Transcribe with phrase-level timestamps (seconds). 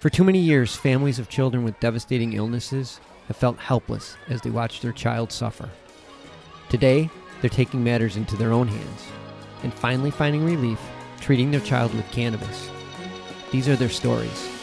[0.00, 4.50] For too many years, families of children with devastating illnesses have felt helpless as they
[4.50, 5.68] watch their child suffer.
[6.68, 7.10] Today,
[7.40, 9.06] they're taking matters into their own hands
[9.64, 10.78] and finally finding relief
[11.20, 12.70] treating their child with cannabis.
[13.50, 14.57] These are their stories.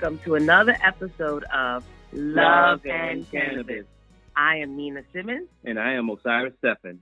[0.00, 3.84] Welcome to another episode of Love and Cannabis.
[4.34, 7.00] I am Nina Simmons, And I am Osiris Steffen.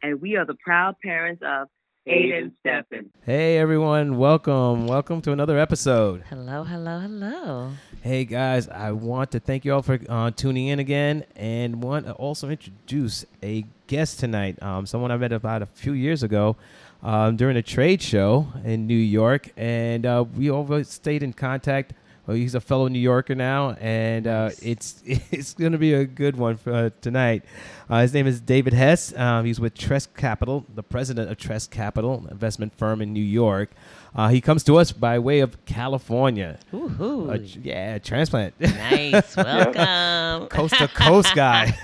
[0.00, 1.66] and we are the proud parents of
[2.06, 3.06] Aiden Steffen.
[3.24, 4.86] Hey everyone, welcome.
[4.86, 6.22] Welcome to another episode.
[6.30, 7.72] Hello, hello, hello.
[8.02, 12.06] Hey guys, I want to thank you all for uh, tuning in again and want
[12.06, 14.62] to also introduce a guest tonight.
[14.62, 16.54] Um, someone I met about a few years ago
[17.02, 21.92] um, during a trade show in New York, and uh, we always stayed in contact.
[22.26, 26.04] Well, he's a fellow New Yorker now, and uh, it's it's going to be a
[26.04, 27.44] good one for uh, tonight.
[27.88, 29.16] Uh, his name is David Hess.
[29.16, 33.22] Um, he's with Tress Capital, the president of Tress Capital, an investment firm in New
[33.22, 33.70] York.
[34.12, 36.58] Uh, he comes to us by way of California.
[36.72, 37.32] Woohoo.
[37.32, 38.58] A yeah, transplant.
[38.60, 39.36] nice.
[39.36, 40.48] Welcome.
[40.48, 41.76] coast to coast guy.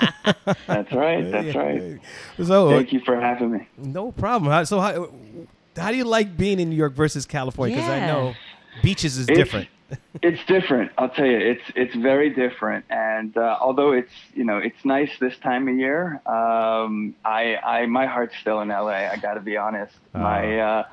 [0.67, 1.31] That's right.
[1.31, 2.01] That's right.
[2.43, 3.69] So Thank you for having me.
[3.77, 4.65] no problem.
[4.65, 5.13] So how,
[5.77, 7.77] how do you like being in New York versus California?
[7.77, 8.35] Because I know
[8.83, 9.69] beaches is It's- different.
[10.23, 10.93] It's different.
[10.99, 12.85] I'll tell you, it's it's very different.
[12.91, 17.87] And uh, although it's you know it's nice this time of year, um, I I
[17.87, 19.09] my heart's still in LA.
[19.11, 19.95] I got to be honest.
[20.15, 20.61] My Oh.
[20.61, 20.85] uh,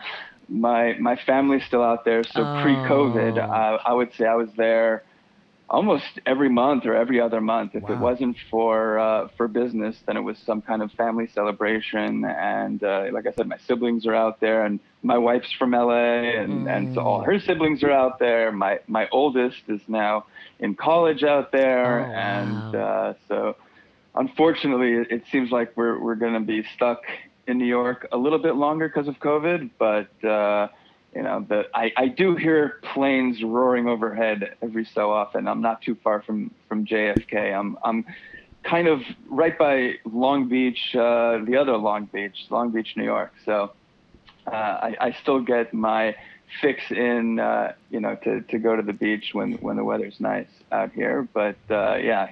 [0.48, 2.24] my my family's still out there.
[2.24, 2.62] So Oh.
[2.64, 5.04] pre-COVID, I, I would say I was there
[5.70, 7.76] almost every month or every other month.
[7.76, 12.26] If it wasn't for uh, for business, then it was some kind of family celebration.
[12.26, 15.96] And uh, like I said, my siblings are out there, and my wife's from LA,
[16.42, 18.52] and, and so all her siblings are out there.
[18.52, 20.26] My my oldest is now
[20.60, 22.80] in college out there, Oh, and wow.
[22.80, 23.56] uh, so
[24.16, 27.02] unfortunately, it, it seems like we're we're going to be stuck
[27.48, 30.28] in New York a little bit longer because of COVID, but.
[30.28, 30.68] Uh,
[31.16, 35.48] you know, the, I, I do hear planes roaring overhead every so often.
[35.48, 37.52] I'm not too far from, from JFK.
[37.52, 38.06] I'm, I'm
[38.64, 43.34] kind of right by Long Beach, uh, the other Long Beach, Long Beach, New York.
[43.44, 43.72] So
[44.56, 46.16] I, I still get my
[46.62, 50.20] fix in, uh, you know, to, to go to the beach when, when the weather's
[50.20, 51.28] nice out here.
[51.34, 52.30] But uh, yeah,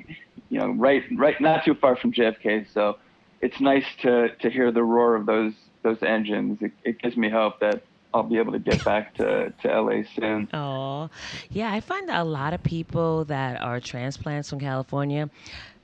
[0.49, 2.67] you know, right, right, not too far from JFK.
[2.73, 2.97] So
[3.41, 6.61] it's nice to, to hear the roar of those, those engines.
[6.61, 7.83] It, it gives me hope that
[8.13, 10.49] I'll be able to get back to, to LA soon.
[10.53, 11.09] Oh,
[11.51, 11.71] yeah.
[11.71, 15.29] I find that a lot of people that are transplants from California,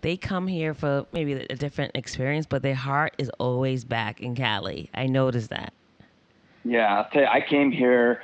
[0.01, 4.35] they come here for maybe a different experience, but their heart is always back in
[4.35, 4.89] Cali.
[4.93, 5.73] I noticed that.
[6.63, 8.21] Yeah, I'll tell you, I came here.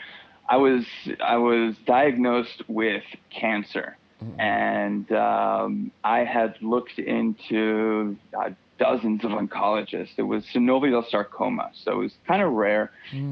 [0.47, 0.85] I was
[1.23, 3.97] I was diagnosed with cancer,
[4.39, 10.13] and um, I had looked into uh, dozens of oncologists.
[10.17, 12.91] It was synovial sarcoma, so it was kind of rare.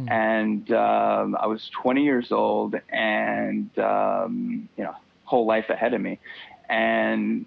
[0.09, 6.01] And um, I was 20 years old, and um, you know, whole life ahead of
[6.01, 6.19] me,
[6.69, 7.45] and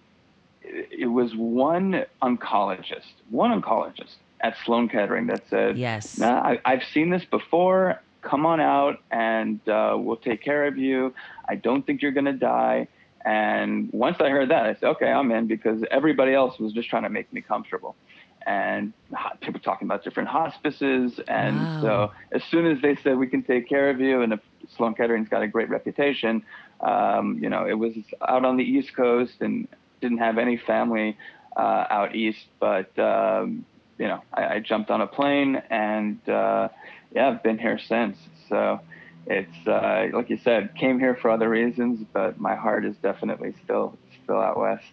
[0.62, 6.16] it was one oncologist, one oncologist at Sloan Kettering that said, Yes.
[6.16, 8.00] Nah, I, I've seen this before.
[8.22, 11.14] Come on out and uh, we'll take care of you.
[11.48, 12.88] I don't think you're going to die.
[13.24, 16.88] And once I heard that, I said, okay, I'm in because everybody else was just
[16.88, 17.96] trying to make me comfortable.
[18.46, 18.94] And
[19.40, 21.20] people talking about different hospices.
[21.28, 21.68] And Wow.
[21.80, 24.40] so as soon as they said, we can take care of you, and if
[24.76, 26.42] Sloan Kettering's got a great reputation,
[26.80, 27.92] um, you know, it was
[28.26, 29.68] out on the East Coast and
[30.00, 31.18] didn't have any family
[31.56, 32.46] uh, out east.
[32.58, 33.66] But, um,
[34.00, 36.68] you know, I, I jumped on a plane and, uh,
[37.14, 38.16] yeah, I've been here since.
[38.48, 38.80] So
[39.26, 43.54] it's, uh, like you said, came here for other reasons, but my heart is definitely
[43.62, 44.86] still, still out west.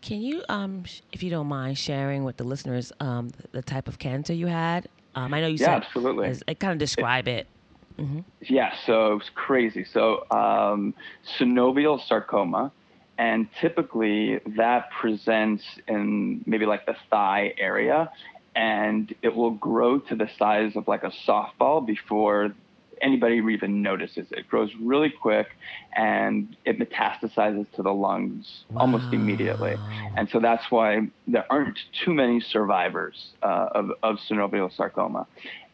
[0.00, 3.98] Can you, um, if you don't mind, sharing with the listeners um, the type of
[3.98, 4.88] cancer you had?
[5.16, 6.38] Um, I know you Yeah, said absolutely.
[6.46, 7.48] I kind of describe it.
[7.96, 9.84] hmm Yeah, so it was crazy.
[9.84, 10.94] So um,
[11.38, 12.70] synovial sarcoma,
[13.18, 18.10] and typically that presents in maybe like the thigh area,
[18.56, 22.54] and it will grow to the size of like a softball before
[23.00, 24.26] anybody even notices.
[24.30, 25.48] It grows really quick,
[25.96, 29.76] and it metastasizes to the lungs almost immediately.
[30.16, 35.26] And so that's why there aren't too many survivors uh, of, of synovial sarcoma.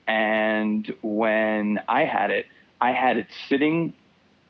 [0.07, 2.47] And when I had it,
[2.81, 3.93] I had it sitting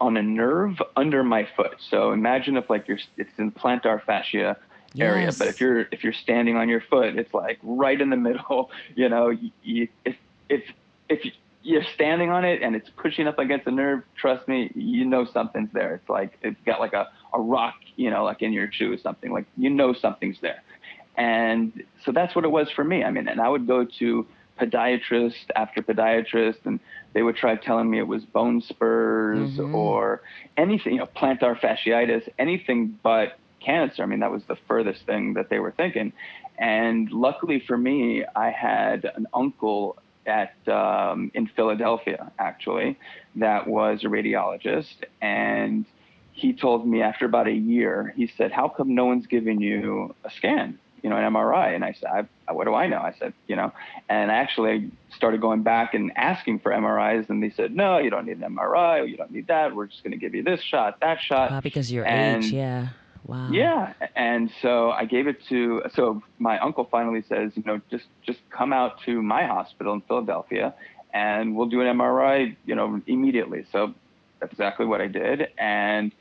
[0.01, 1.77] on a nerve under my foot.
[1.91, 4.57] So imagine if like you're, it's in plantar fascia
[4.99, 5.39] area, Yes.
[5.39, 8.71] but if you're if you're standing on your foot, it's like right in the middle.
[8.97, 9.31] You know,
[9.63, 10.17] you, if
[10.49, 10.63] if
[11.09, 11.33] if
[11.63, 15.25] you're standing on it and it's pushing up against the nerve, trust me, you know
[15.27, 15.95] something's there.
[15.97, 18.99] It's like it's got like a, a rock, you know, like in your shoe or
[18.99, 19.31] something.
[19.33, 20.63] Like you know something's there.
[21.17, 23.05] And so that's what it was for me.
[23.05, 24.27] I mean, and I would go to
[24.61, 26.81] podiatrist after podiatrist and
[27.13, 29.75] they would try telling me it was bone spurs mm-hmm.
[29.75, 30.23] or
[30.57, 34.03] anything, you know, plantar fasciitis, anything but cancer.
[34.03, 36.13] I mean, that was the furthest thing that they were thinking.
[36.59, 39.97] And luckily for me, I had an uncle
[40.27, 42.99] at um, in Philadelphia actually
[43.37, 45.85] that was a radiologist, and
[46.33, 50.15] he told me after about a year, he said, "How come no one's giving you
[50.25, 51.75] a scan?" You know, an MRI.
[51.75, 52.99] And I said, I, what do I know?
[52.99, 53.73] I said, you know,
[54.09, 58.11] and I actually started going back and asking for MRIs, and they said, no, you
[58.11, 59.75] don't need an MRI, you don't need that.
[59.75, 61.53] We're just going to give you this shot, that shot.
[61.53, 62.89] Uh, because your and, age, yeah.
[63.27, 63.51] Wow.
[63.53, 65.83] Yeah, and so I gave it to.
[65.95, 70.01] So my uncle finally says, you know, just just come out to my hospital in
[70.01, 70.75] Philadelphia,
[71.13, 73.67] and we'll do an MRI, you know, immediately.
[73.71, 73.95] So
[74.41, 76.13] that's exactly what I did, and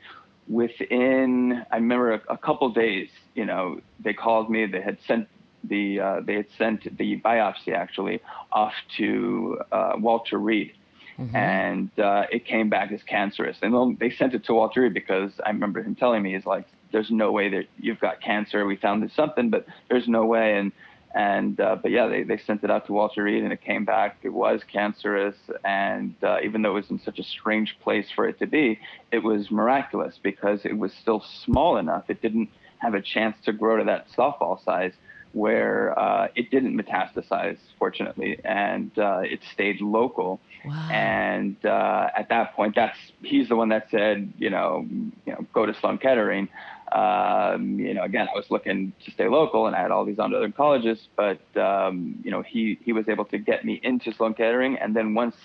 [0.50, 4.66] within I remember a, a couple days, you know, they called me.
[4.66, 5.28] They had sent
[5.62, 8.20] the uh, they had sent the biopsy actually
[8.52, 10.72] off to uh, Walter Reed,
[11.18, 11.34] mm-hmm.
[11.34, 13.56] and uh, it came back as cancerous.
[13.62, 16.66] And they sent it to Walter Reed because I remember him telling me, "He's like,
[16.92, 18.66] there's no way that you've got cancer.
[18.66, 20.72] We found this something, but there's no way." And
[21.14, 23.84] and uh, but yeah, they, they sent it out to Walter Reed, and it came
[23.84, 24.18] back.
[24.22, 28.28] It was cancerous, and uh, even though it was in such a strange place for
[28.28, 28.78] it to be,
[29.10, 32.04] it was miraculous because it was still small enough.
[32.08, 32.48] It didn't
[32.78, 34.92] have a chance to grow to that softball size
[35.32, 40.40] where uh, it didn't metastasize, fortunately, and uh, it stayed local.
[40.64, 40.90] Wow.
[40.90, 44.86] And uh, at that point, that's he's the one that said, you know,
[45.26, 46.48] you know, go to Sloan Kettering.
[46.92, 50.18] Um, you know, again, I was looking to stay local, and I had all these
[50.18, 54.34] other colleges, but um, you know, he he was able to get me into Sloan
[54.34, 55.36] Kettering, and then once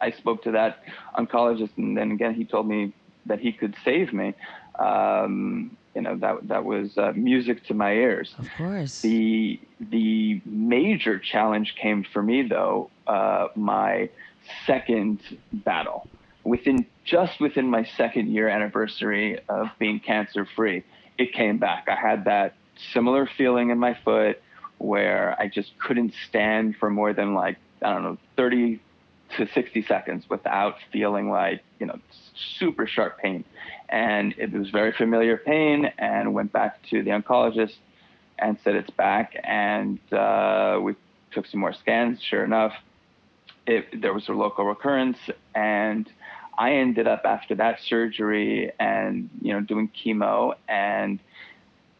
[0.00, 0.82] I spoke to that
[1.18, 2.92] oncologist, and then again, he told me
[3.26, 4.34] that he could save me.
[4.78, 8.34] Um, you know that that was uh, music to my ears.
[8.38, 9.00] Of course.
[9.00, 14.10] The the major challenge came for me though uh, my
[14.66, 15.20] second
[15.52, 16.06] battle
[16.46, 20.84] within just within my second year anniversary of being cancer free.
[21.18, 21.88] It came back.
[21.88, 22.54] I had that
[22.92, 24.40] similar feeling in my foot
[24.78, 28.80] where I just couldn't stand for more than like I don't know 30
[29.36, 31.98] to 60 seconds without feeling like you know
[32.58, 33.44] super sharp pain
[33.88, 37.74] and it was very familiar pain and went back to the oncologist
[38.38, 40.94] and said it's back and uh, we
[41.32, 42.72] took some more scans sure enough
[43.66, 45.18] it, there was a local recurrence
[45.54, 46.08] and
[46.58, 51.20] i ended up after that surgery and you know doing chemo and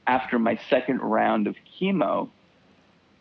[0.06, 2.28] after my second round of chemo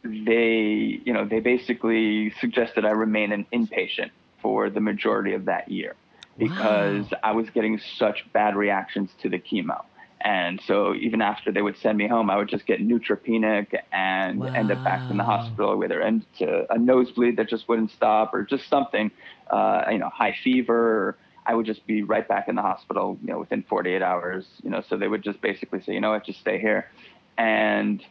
[0.03, 4.11] they you know they basically suggested i remain an inpatient
[4.41, 5.95] for the majority of that year
[6.37, 7.19] because wow.
[7.23, 9.83] I was getting such bad reactions to the chemo.
[10.21, 14.39] And so even after they would send me home, I would just get neutropenic and
[14.39, 14.47] wow.
[14.47, 18.43] end up back in the hospital with into a nosebleed that just wouldn't stop or
[18.43, 19.11] just something,
[19.51, 21.15] uh, you know, high fever.
[21.45, 24.69] I would just be right back in the hospital, you know, within 48 hours, you
[24.69, 26.89] know, so they would just basically say, you know what, just stay here.
[27.37, 28.03] And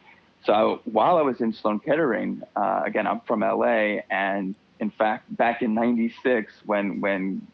[0.45, 5.35] so while I was in Sloan Kettering, uh, again, I'm from LA and in fact,
[5.37, 7.47] back in '96, when when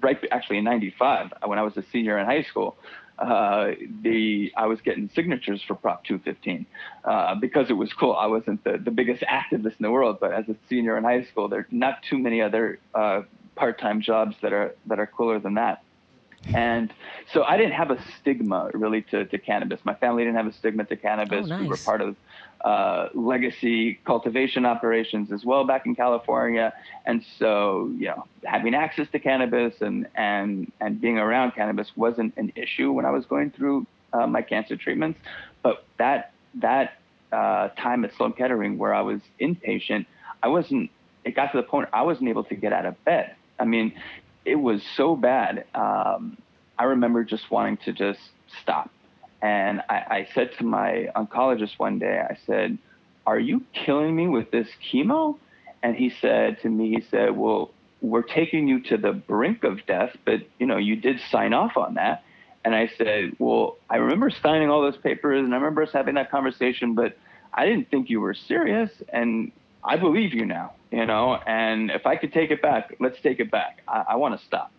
[0.00, 2.76] right actually in '95, when I was a senior in high school,
[3.18, 3.70] uh,
[4.02, 6.66] the I was getting signatures for Prop 215
[7.04, 8.14] uh, because it was cool.
[8.14, 11.24] I wasn't the, the biggest activist in the world, but as a senior in high
[11.24, 13.22] school, there's not too many other uh,
[13.54, 15.82] part-time jobs that are that are cooler than that.
[16.52, 16.92] And
[17.32, 19.80] so I didn't have a stigma really to, to cannabis.
[19.84, 21.46] My family didn't have a stigma to cannabis.
[21.46, 21.60] Oh, nice.
[21.62, 22.16] We were part of
[22.62, 26.74] uh, legacy cultivation operations as well back in California.
[27.06, 32.36] And so, you know, having access to cannabis and, and, and being around cannabis wasn't
[32.36, 35.18] an issue when I was going through uh, my cancer treatments.
[35.62, 36.98] But that, that
[37.32, 40.04] uh, time at Sloan Kettering where I was inpatient,
[40.42, 40.90] I wasn't,
[41.24, 43.34] it got to the point I wasn't able to get out of bed.
[43.58, 43.94] I mean,
[44.44, 45.64] it was so bad.
[45.74, 46.38] Um,
[46.78, 48.20] I remember just wanting to just
[48.62, 48.90] stop
[49.44, 52.78] and I, I said to my oncologist one day, I said,
[53.26, 55.36] Are you killing me with this chemo?
[55.82, 57.70] And he said to me, he said, Well,
[58.00, 61.76] we're taking you to the brink of death, but you know, you did sign off
[61.76, 62.24] on that.
[62.64, 66.14] And I said, Well, I remember signing all those papers and I remember us having
[66.14, 67.14] that conversation, but
[67.52, 69.52] I didn't think you were serious and
[69.84, 73.38] I believe you now, you know, and if I could take it back, let's take
[73.38, 73.82] it back.
[73.86, 74.72] I, I want to stop.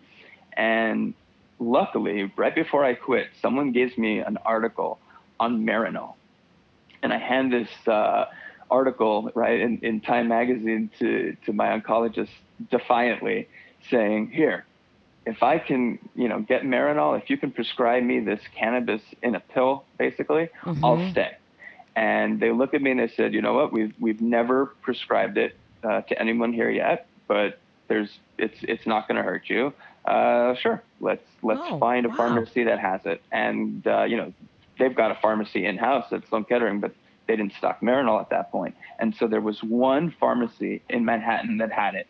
[0.53, 1.13] And
[1.59, 4.99] luckily, right before I quit, someone gives me an article
[5.39, 6.15] on Marinol.
[7.03, 8.25] And I hand this uh,
[8.71, 12.29] article, right, in, in Time magazine to, to my oncologist
[12.71, 13.47] defiantly
[13.89, 14.65] saying, here,
[15.25, 19.35] if I can, you know, get Marinol, if you can prescribe me this cannabis in
[19.35, 20.83] a pill, basically, mm-hmm.
[20.83, 21.37] I'll stay.
[21.95, 25.37] And they looked at me and they said, you know what, we've, we've never prescribed
[25.37, 29.73] it uh, to anyone here yet, but there's, it's, it's not going to hurt you.
[30.03, 32.15] Uh, sure, let's, let's oh, find a wow.
[32.15, 33.21] pharmacy that has it.
[33.31, 34.33] And, uh, you know,
[34.77, 36.93] they've got a pharmacy in house at Sloan Kettering, but
[37.27, 38.75] they didn't stock Marinol at that point.
[38.99, 42.07] And so there was one pharmacy in Manhattan that had it.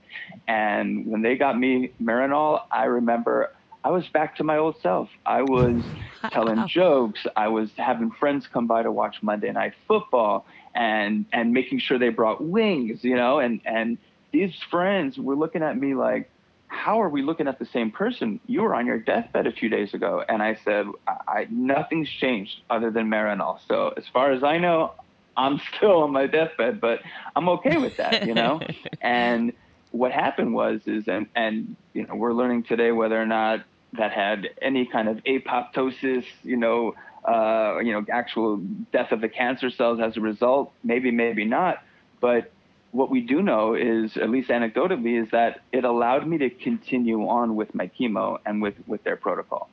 [0.47, 3.51] And when they got me Marinol, I remember
[3.85, 5.09] I was back to my old self.
[5.27, 5.83] I was
[6.31, 7.27] telling jokes.
[7.35, 11.99] I was having friends come by to watch Monday Night Football and and making sure
[11.99, 13.99] they brought wings, you know, and and
[14.31, 16.31] these friends were looking at me like,
[16.67, 18.39] how are we looking at the same person?
[18.47, 20.23] You were on your deathbed a few days ago.
[20.27, 23.59] And I said, I, I nothing's changed other than Marinol.
[23.67, 24.93] So as far as I know,
[25.37, 27.01] I'm still on my deathbed, but
[27.35, 28.61] I'm okay with that, you know?
[29.01, 29.53] and
[29.91, 33.63] what happened was is and and you know, we're learning today whether or not
[33.97, 36.95] that had any kind of apoptosis, you know,
[37.27, 38.57] uh, you know, actual
[38.91, 40.71] death of the cancer cells as a result.
[40.83, 41.83] Maybe, maybe not.
[42.21, 42.51] But
[42.91, 47.27] what we do know is, at least anecdotally, is that it allowed me to continue
[47.27, 49.69] on with my chemo and with with their protocol.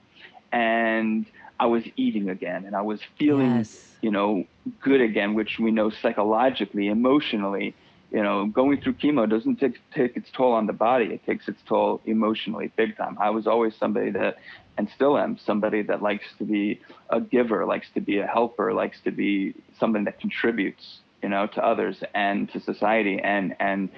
[0.50, 1.26] And
[1.60, 3.94] I was eating again and I was feeling, yes.
[4.00, 4.44] you know,
[4.80, 7.74] good again, which we know psychologically, emotionally,
[8.12, 11.06] you know, going through chemo doesn't take, take its toll on the body.
[11.06, 13.16] It takes its toll emotionally big time.
[13.18, 14.36] I was always somebody that,
[14.76, 18.74] and still am somebody that likes to be a giver, likes to be a helper,
[18.74, 23.20] likes to be something that contributes you know, to others and to society.
[23.22, 23.88] And and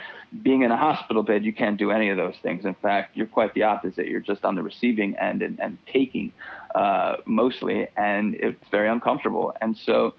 [0.43, 2.65] being in a hospital bed, you can't do any of those things.
[2.67, 4.07] In fact, you're quite the opposite.
[4.07, 6.33] You're just on the receiving end and, and taking
[6.75, 9.55] uh, mostly, and it's very uncomfortable.
[9.61, 10.15] And so,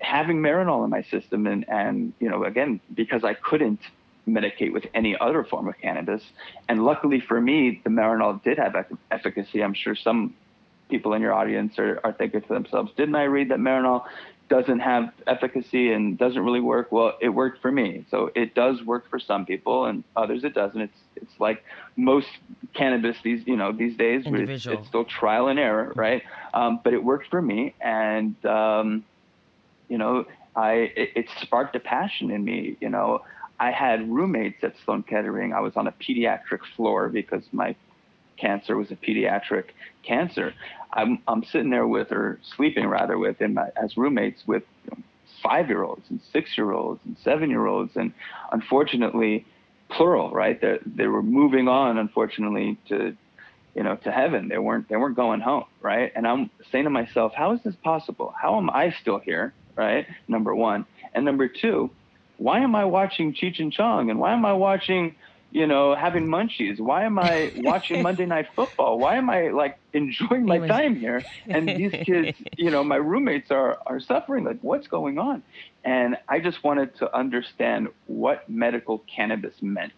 [0.00, 3.80] having Marinol in my system, and and you know, again, because I couldn't
[4.28, 6.22] medicate with any other form of cannabis,
[6.68, 8.74] and luckily for me, the Marinol did have
[9.10, 9.62] efficacy.
[9.62, 10.34] I'm sure some
[10.88, 14.04] people in your audience are, are thinking to themselves, didn't I read that Marinol
[14.48, 16.90] doesn't have efficacy and doesn't really work.
[16.90, 18.06] Well, it worked for me.
[18.10, 20.80] So it does work for some people and others it doesn't.
[20.80, 21.64] It's it's like
[21.96, 22.28] most
[22.74, 26.22] cannabis these you know these days it's, it's, still trial and error, right?
[26.54, 29.04] Um, but it worked for me and um,
[29.88, 30.24] you know
[30.56, 32.76] I it, it sparked a passion in me.
[32.80, 33.22] You know
[33.60, 35.52] I had roommates at Sloan Kettering.
[35.52, 37.74] I was on a pediatric floor because my
[38.36, 39.64] cancer was a pediatric
[40.04, 40.54] cancer.
[40.92, 44.90] I'm, I'm sitting there with, or sleeping rather with, in my, as roommates with you
[44.92, 45.02] know,
[45.42, 47.96] five year olds and six year olds and seven year olds.
[47.96, 48.12] And
[48.52, 49.44] unfortunately,
[49.90, 50.60] plural, right?
[50.60, 53.16] They, they were moving on, unfortunately, to,
[53.74, 54.48] you know, to heaven.
[54.48, 56.12] They weren't, they weren't going home, right?
[56.14, 58.32] And I'm saying to myself, how is this possible?
[58.40, 60.06] How am I still here, right?
[60.26, 60.84] Number one.
[61.14, 61.90] And number two,
[62.36, 64.10] why am I watching Cheech and Chong?
[64.10, 65.14] And why am I watching
[65.50, 66.78] you know, having munchies?
[66.78, 68.98] Why am I watching Monday Night Football?
[68.98, 71.24] Why am I like enjoying my time here?
[71.46, 74.44] And these kids, you know, my roommates are are suffering.
[74.44, 75.42] Like, what's going on?
[75.84, 79.94] And I just wanted to understand what medical cannabis meant,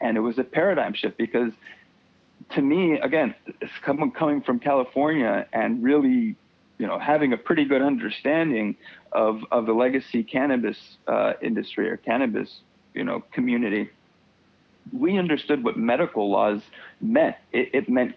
[0.00, 1.52] and it was a paradigm shift because,
[2.54, 3.34] to me, again,
[3.82, 6.36] coming coming from California and really,
[6.78, 8.76] you know, having a pretty good understanding
[9.14, 12.60] of of the legacy cannabis uh, industry or cannabis,
[12.94, 13.90] you know, community
[14.92, 16.60] we understood what medical laws
[17.00, 17.36] meant.
[17.52, 18.14] It, it, meant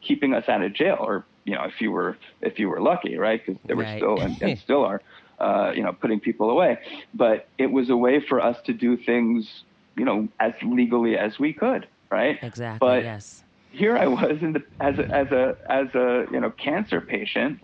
[0.00, 3.16] keeping us out of jail, or you know, if you were if you were lucky,
[3.16, 3.44] right?
[3.44, 3.98] Because they were right.
[3.98, 5.00] still and, and still are,
[5.38, 6.78] uh, you know, putting people away.
[7.14, 9.64] But it was a way for us to do things,
[9.96, 12.38] you know, as legally as we could, right?
[12.42, 12.86] Exactly.
[12.86, 13.44] But yes.
[13.72, 17.60] Here I was in the as a as a as a you know cancer patient,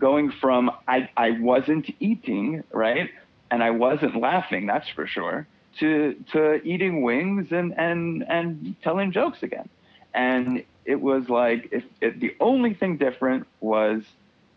[0.00, 3.10] going from I I wasn't eating right,
[3.52, 4.66] and I wasn't laughing.
[4.66, 5.46] That's for sure
[5.78, 9.68] to to eating wings and and and telling jokes again.
[10.12, 14.02] And it was like if, if the only thing different was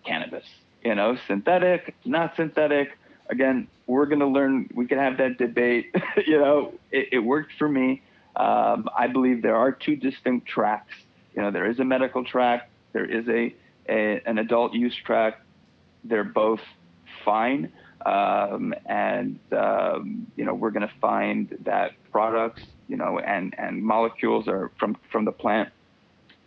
[0.05, 0.45] cannabis,
[0.83, 2.97] you know, synthetic, not synthetic.
[3.29, 4.69] Again, we're going to learn.
[4.73, 5.95] We can have that debate.
[6.27, 8.01] you know, it, it, worked for me.
[8.35, 10.93] Um, I believe there are two distinct tracks.
[11.35, 12.69] You know, there is a medical track.
[12.91, 13.53] There is a,
[13.87, 15.41] a an adult use track.
[16.03, 16.61] They're both
[17.23, 17.71] fine.
[18.05, 23.81] Um, and um, you know we're going to find that products you know and and
[23.81, 25.69] molecules are from from the plant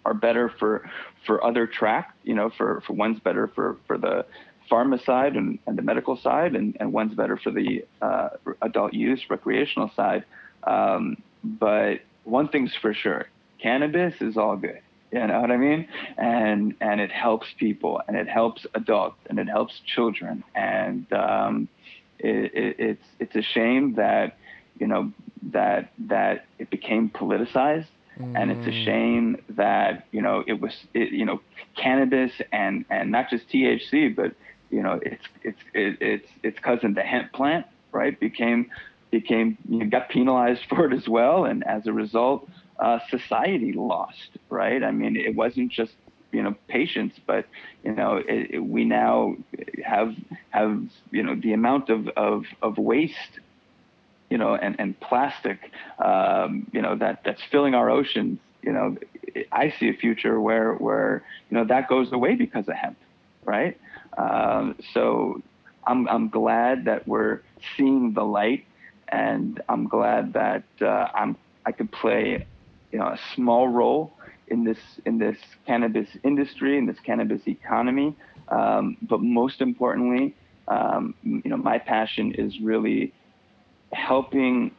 [0.05, 0.89] are better for
[1.25, 4.25] for other track you know for for one's better for for the
[4.71, 8.29] pharma side and, and the medical side and, and one's better for the uh,
[8.63, 10.25] adult use recreational side
[10.65, 13.27] um, but one thing's for sure
[13.61, 14.81] cannabis is all good
[15.13, 15.89] you know what I mean?
[16.17, 21.69] And and it helps people, and it helps adults, and it helps children, and um,
[22.19, 24.39] It, it, it's it's a shame that
[24.81, 25.13] you know
[25.53, 27.87] that that it became politicized,
[28.35, 28.85] and it's a mm.
[28.85, 31.41] shame that you know it was it, you know
[31.77, 34.33] cannabis and and not just THC, but
[34.71, 38.19] you know it's it's it, it's its cousin, the hemp plant, right?
[38.19, 38.71] Became
[39.11, 42.49] became you know, got penalized for it as well, and as a result,
[42.79, 44.83] uh, society lost, right?
[44.83, 45.95] I mean, it wasn't just
[46.33, 47.47] you know patients, but
[47.85, 49.37] you know it, it, we now
[49.85, 50.15] have
[50.51, 50.81] have
[51.11, 53.41] you know the amount of of, of waste
[54.31, 55.71] you know, and, and plastic,
[56.05, 58.97] um, you know, that, that's filling our oceans, you know,
[59.53, 62.99] I see a future where, where, you know, that goes away because of hemp,
[63.45, 63.79] right?
[64.19, 65.43] Um, so
[65.87, 67.43] I'm, I'm glad that we're
[67.77, 68.65] seeing the light
[69.09, 72.47] and I'm glad that uh, I'm, I could play,
[72.97, 74.11] you know, a small role
[74.49, 75.37] in this, in this
[75.67, 78.17] cannabis industry, in this cannabis economy.
[78.49, 80.35] Um, but most importantly,
[80.67, 83.13] um, you know, my passion is really
[83.93, 84.71] helping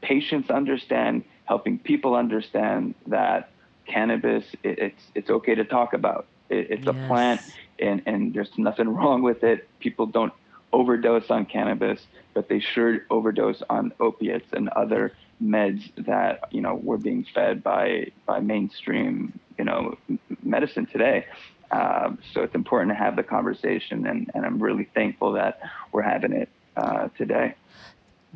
[0.00, 3.50] patients understand, helping people understand that
[3.86, 6.26] cannabis it, it's it's okay to talk about.
[6.48, 6.94] It, it's yes.
[6.94, 7.40] a plant,
[7.80, 9.68] and and there's nothing wrong with it.
[9.80, 10.32] People don't
[10.72, 12.00] overdose on cannabis,
[12.32, 15.12] but they sure overdose on opiates and other
[15.42, 19.96] meds that you know we're being fed by by mainstream you know
[20.42, 21.26] medicine today.
[21.70, 25.60] Um, so it's important to have the conversation, and, and I'm really thankful that
[25.92, 27.54] we're having it uh, today.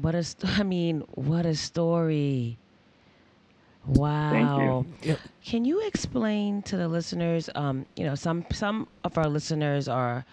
[0.00, 2.58] What a, st- I mean, what a story.
[3.86, 4.84] Wow.
[5.02, 5.16] You.
[5.44, 7.48] Can you explain to the listeners?
[7.54, 10.24] Um, you know, some some of our listeners are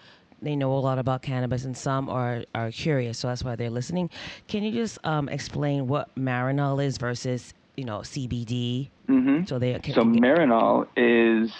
[0.42, 3.70] they know a lot about cannabis, and some are are curious, so that's why they're
[3.70, 4.10] listening.
[4.48, 8.88] Can you just um, explain what Marinol is versus you know CBD?
[9.08, 9.44] Mm-hmm.
[9.44, 11.50] So they can, so get- Marinol is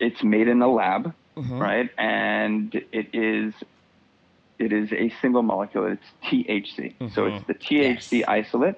[0.00, 1.58] it's made in a lab, mm-hmm.
[1.58, 1.90] right?
[1.98, 3.54] And it is
[4.58, 5.86] it is a single molecule.
[5.86, 6.94] It's THC.
[6.94, 7.08] Mm-hmm.
[7.14, 8.28] So it's the THC yes.
[8.28, 8.76] isolate,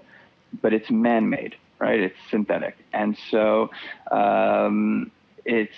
[0.62, 2.00] but it's man-made, right?
[2.00, 3.70] It's synthetic, and so
[4.10, 5.10] um,
[5.44, 5.76] it's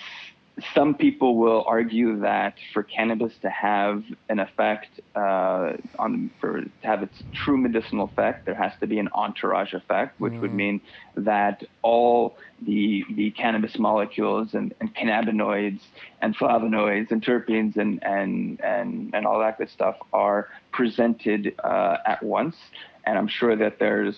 [0.73, 6.69] some people will argue that for cannabis to have an effect uh, on for to
[6.81, 10.41] have its true medicinal effect, there has to be an entourage effect, which mm.
[10.41, 10.81] would mean
[11.15, 15.81] that all the the cannabis molecules and, and cannabinoids
[16.21, 21.97] and flavonoids and terpenes and and and, and all that good stuff are presented uh,
[22.05, 22.55] at once.
[23.05, 24.17] And I'm sure that there's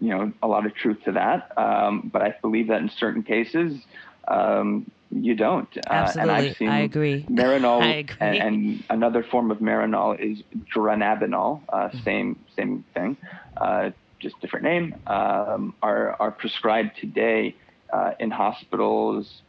[0.00, 3.22] you know a lot of truth to that, um, but I believe that in certain
[3.22, 3.78] cases.
[4.28, 5.68] Um, you don't.
[5.88, 6.32] Absolutely.
[6.32, 7.24] Uh, and I've seen I agree.
[7.30, 8.16] Marinol I agree.
[8.20, 10.42] And, and, another form of Marinol is
[10.74, 11.98] dronabinol, uh, mm-hmm.
[12.04, 13.16] same same thing,
[13.56, 14.94] uh, just different name.
[15.06, 17.56] Um, are are prescribed today
[17.92, 19.42] uh, in hospitals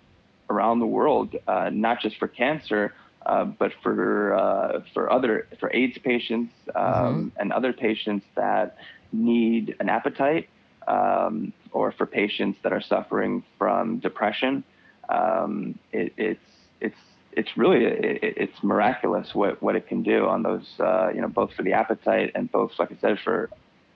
[0.50, 2.94] around the world, uh, not just for cancer,
[3.26, 7.28] uh, but for for other for AIDS patients um, mm-hmm.
[7.40, 8.78] and other patients that
[9.14, 10.50] need an appetite,
[10.88, 14.64] um, or for patients that are suffering from depression
[15.12, 16.40] um, it, it's
[16.80, 16.98] it's
[17.34, 21.28] it's really it, it's miraculous what what it can do on those uh, you know
[21.28, 23.50] both for the appetite and both like I said for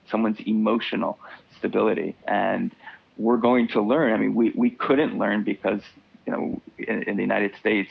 [0.09, 1.17] someone's emotional
[1.57, 2.71] stability and
[3.17, 4.13] we're going to learn.
[4.13, 5.81] I mean, we, we couldn't learn because
[6.25, 7.89] you know in, in the United States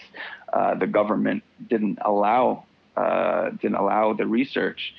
[0.52, 2.64] uh, the government didn't allow
[2.96, 4.94] uh, didn't allow the research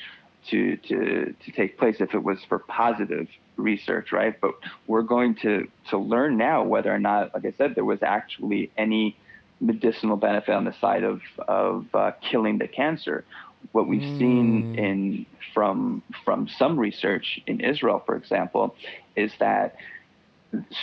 [0.50, 4.40] to to to take place if it was for positive research, right?
[4.40, 4.56] But
[4.88, 8.72] we're going to to learn now whether or not, like I said, there was actually
[8.78, 9.18] any
[9.60, 13.24] medicinal benefit on the side of of uh, killing the cancer.
[13.72, 14.20] What we've mm.
[14.20, 18.76] seen in from from some research in Israel, for example,
[19.16, 19.76] is that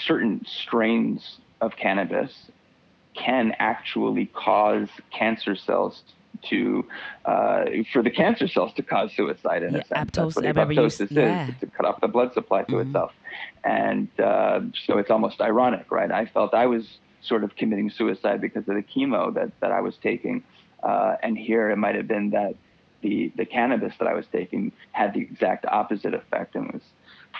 [0.07, 2.51] certain strains of cannabis
[3.15, 6.03] can actually cause cancer cells
[6.51, 6.85] to
[7.25, 10.11] uh, for the cancer cells to cause suicide in yeah, a sense.
[10.11, 11.51] Aptos, That's what apoptosis is, yeah.
[11.61, 12.89] to cut off the blood supply to mm-hmm.
[12.89, 13.13] itself.
[13.65, 16.11] And uh, so it's almost ironic, right?
[16.11, 19.81] I felt I was sort of committing suicide because of the chemo that, that I
[19.81, 20.43] was taking.
[20.83, 22.57] Uh, and here it might have been that
[23.03, 26.83] the, the cannabis that I was taking had the exact opposite effect and was,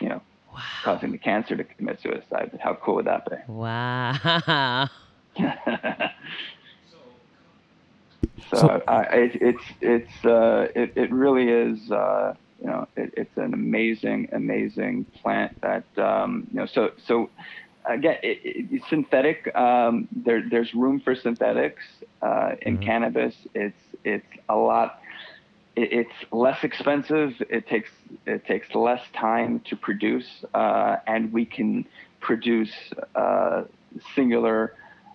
[0.01, 0.61] you know, wow.
[0.85, 2.59] causing the cancer to commit suicide.
[2.63, 3.37] How cool would that be?
[3.49, 4.89] Wow.
[8.51, 13.13] So, so uh, it, it's it's uh, it, it really is uh, you know it,
[13.17, 17.31] it's an amazing amazing plant that um, you know so so
[17.85, 21.83] again it, it, synthetic um, there there's room for synthetics
[22.23, 22.85] uh, in mm-hmm.
[22.85, 25.01] cannabis it's it's a lot
[25.75, 27.91] it's less expensive it takes
[28.27, 31.87] it takes less time to produce uh, and we can
[32.21, 32.73] produce
[33.15, 33.63] uh,
[34.15, 34.75] singular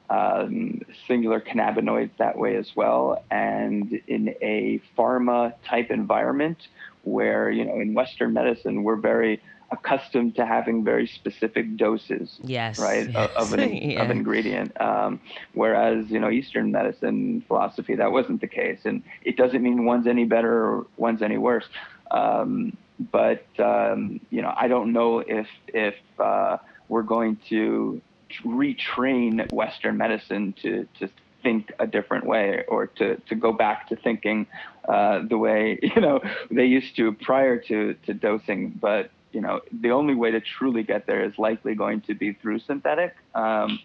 [0.09, 3.23] um, singular cannabinoids that way as well.
[3.29, 6.57] And in a pharma type environment
[7.03, 9.41] where, you know, in Western medicine, we're very
[9.71, 12.79] accustomed to having very specific doses, Yes.
[12.79, 13.31] right, yes.
[13.35, 14.01] of, of an, Yeah.
[14.01, 14.79] of ingredient.
[14.79, 15.19] Um,
[15.53, 18.79] whereas, you know, Eastern medicine philosophy, that wasn't the case.
[18.85, 21.65] And it doesn't mean one's any better or one's any worse.
[22.11, 22.77] Um,
[23.11, 28.01] but, um, you know, I don't know if, if uh, we're going to
[28.43, 31.09] retrain Western medicine to, to
[31.43, 34.47] think a different way or to, to go back to thinking
[34.87, 36.19] uh, the way, you know,
[36.51, 38.69] they used to prior to, to dosing.
[38.69, 42.33] But, you know, the only way to truly get there is likely going to be
[42.33, 43.15] through synthetic.
[43.35, 43.79] Um,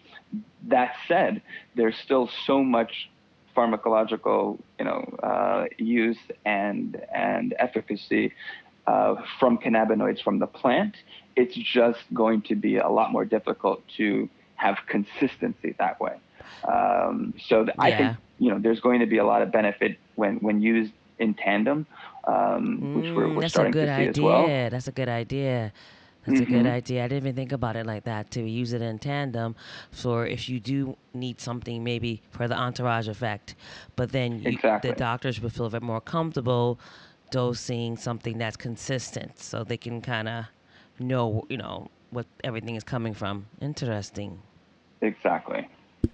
[0.67, 1.41] that said,
[1.75, 3.09] there's still so much
[3.55, 8.33] pharmacological, you know, uh, use and and efficacy
[8.87, 10.95] uh, from cannabinoids from the plant.
[11.35, 16.15] It's just going to be a lot more difficult to have consistency that way.
[16.71, 19.97] Um, so th- I think you know there's going to be a lot of benefit
[20.15, 21.85] when when used in tandem,
[22.27, 24.17] um, which we're, Mm, we're that's a starting good to see idea.
[24.17, 24.57] as well.
[24.69, 25.71] That's a good idea.
[26.25, 26.65] That's a good Mhm.
[26.65, 27.03] idea.
[27.03, 29.55] I didn't even think about it like that to use it in tandem
[29.91, 33.55] for if you do need something maybe for the entourage effect,
[33.95, 34.81] but then you, Exactly.
[34.81, 36.79] the doctors would feel a bit more comfortable
[37.29, 40.45] dosing something that's consistent so they can kind of
[40.99, 43.45] know, you know, what everything is coming from.
[43.61, 44.39] Interesting.
[45.01, 45.67] Exactly.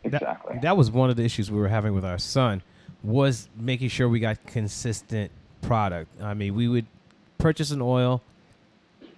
[0.03, 0.59] Exactly.
[0.61, 2.61] That, was one of the issues we were having with our son
[3.03, 6.09] was making sure we got consistent product.
[6.21, 6.85] I mean, we would
[7.37, 8.21] purchase an oil,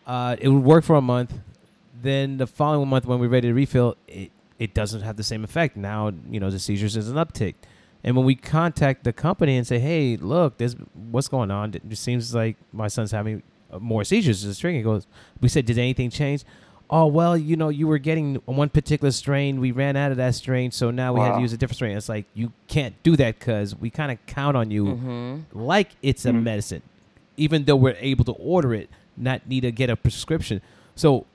[0.07, 1.33] uh, it would work for a month,
[2.01, 5.43] then the following month when we're ready to refill, it it doesn't have the same
[5.43, 5.75] effect.
[5.75, 7.55] Now, you know, the seizures is an uptick.
[8.03, 10.75] And when we contact the company and say, "Hey, look, this
[11.09, 11.73] what's going on?
[11.73, 13.41] It seems like my son's having
[13.79, 15.07] more seizures." The string goes,
[15.41, 16.43] "We said, did anything change?"
[16.93, 19.61] Oh well, you know, you were getting one particular strain.
[19.61, 21.95] We ran out of that strain, so now we had to use a different strain.
[21.95, 25.91] It's like you can't do that because we kind of count on you hmm like
[26.01, 26.43] it's a Mhm.
[26.43, 26.81] medicine,
[27.37, 30.59] even though we're able to order it, not need to get a prescription.
[30.95, 31.25] So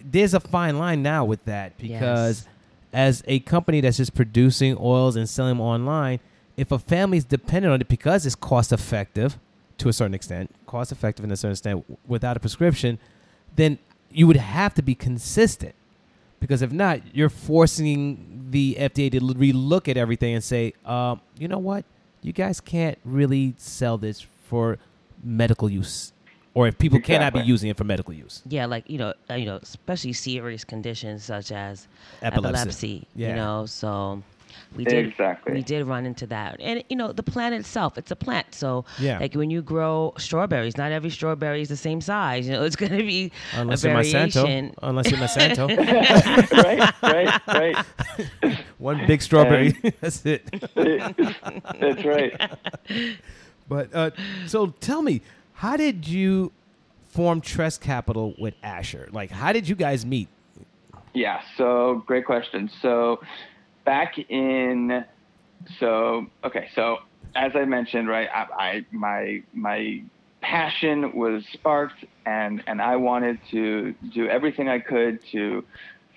[0.00, 2.48] there's a fine line now with that because Yes.
[2.92, 6.20] as a company that's just producing oils and selling them online,
[6.56, 9.38] if a family's dependent on it because it's cost effective
[9.78, 12.98] to a certain extent, cost effective in a certain extent w- without a prescription,
[13.56, 13.78] then
[14.10, 15.74] you would have to be consistent.
[16.40, 21.20] Because if not, you're forcing the FDA to l- relook at everything and say, um,
[21.38, 21.84] you know what,
[22.22, 24.78] you guys can't really sell this for
[25.22, 26.12] medical use,
[26.54, 29.34] or if people cannot be using it for medical use, Yeah, like you know, uh,
[29.34, 31.86] you know, especially serious conditions such as
[32.22, 32.56] epilepsy.
[32.58, 33.06] epilepsy.
[33.14, 33.28] Yeah.
[33.30, 34.22] You know, so
[34.76, 35.52] we did Exactly.
[35.54, 38.54] we did run into that, and you know, the plant itself, it's a plant.
[38.54, 39.18] So Yeah.
[39.18, 42.46] like when you grow strawberries, not every strawberry is the same size.
[42.46, 44.70] You know, it's going to be Unless a you're variation.
[44.70, 45.68] Monsanto, unless you're Monsanto,
[47.02, 47.84] right, right,
[48.46, 48.56] right.
[48.78, 50.44] one big strawberry, that's it.
[50.74, 52.50] That's right.
[53.68, 54.10] But uh,
[54.46, 55.20] so tell me,
[55.54, 56.52] how did you
[57.08, 59.08] form Tress Capital with Asher?
[59.12, 60.28] Like, how did you guys meet?
[61.14, 62.70] Yeah, so great question.
[62.80, 63.20] So
[63.88, 65.02] back in
[65.80, 66.98] so okay, so
[67.34, 70.02] as I mentioned, right, I, I my my
[70.42, 75.64] passion was sparked and and I wanted to do everything I could to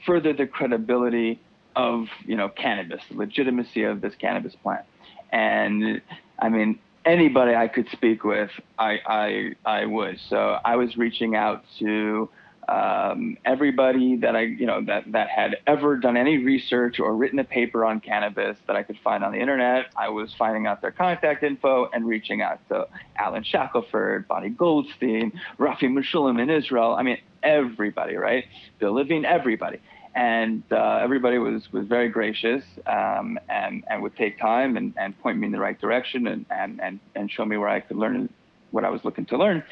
[0.06, 1.40] further the credibility
[1.78, 4.86] of, you know, cannabis, the legitimacy of this cannabis plant.
[5.32, 6.02] And
[6.40, 10.20] I mean, anybody I could speak with, I I I would.
[10.30, 12.30] So I was reaching out to
[12.68, 17.40] um, everybody that I, you know, that, that had ever done any research or written
[17.40, 19.88] a paper on cannabis that I could find on the internet.
[19.96, 25.34] I was finding out their contact info and reaching out to Alan Shackelford, Bonnie Goldstein,
[25.60, 26.96] Rafi Mechoulam in Israel.
[26.98, 28.46] I mean, everybody, right?
[28.80, 29.80] Bill Levine, everybody.
[30.14, 35.18] And uh, everybody was, was very gracious um, and, and would take time and, and
[35.22, 37.98] point me in the right direction and, and, and, and show me where I could
[37.98, 38.30] learn
[38.72, 39.64] what I was looking to learn.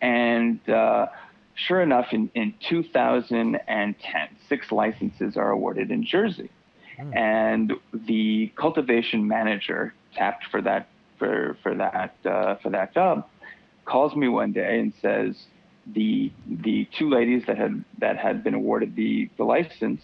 [0.00, 1.06] And uh,
[1.66, 3.96] sure enough, in, in 2010,
[4.48, 6.50] six licenses are awarded in Jersey.
[7.12, 13.28] And the cultivation manager tapped for that for for that uh, for that job
[13.84, 15.46] calls me one day and says
[15.94, 20.02] the the two ladies that had that had been awarded the, the license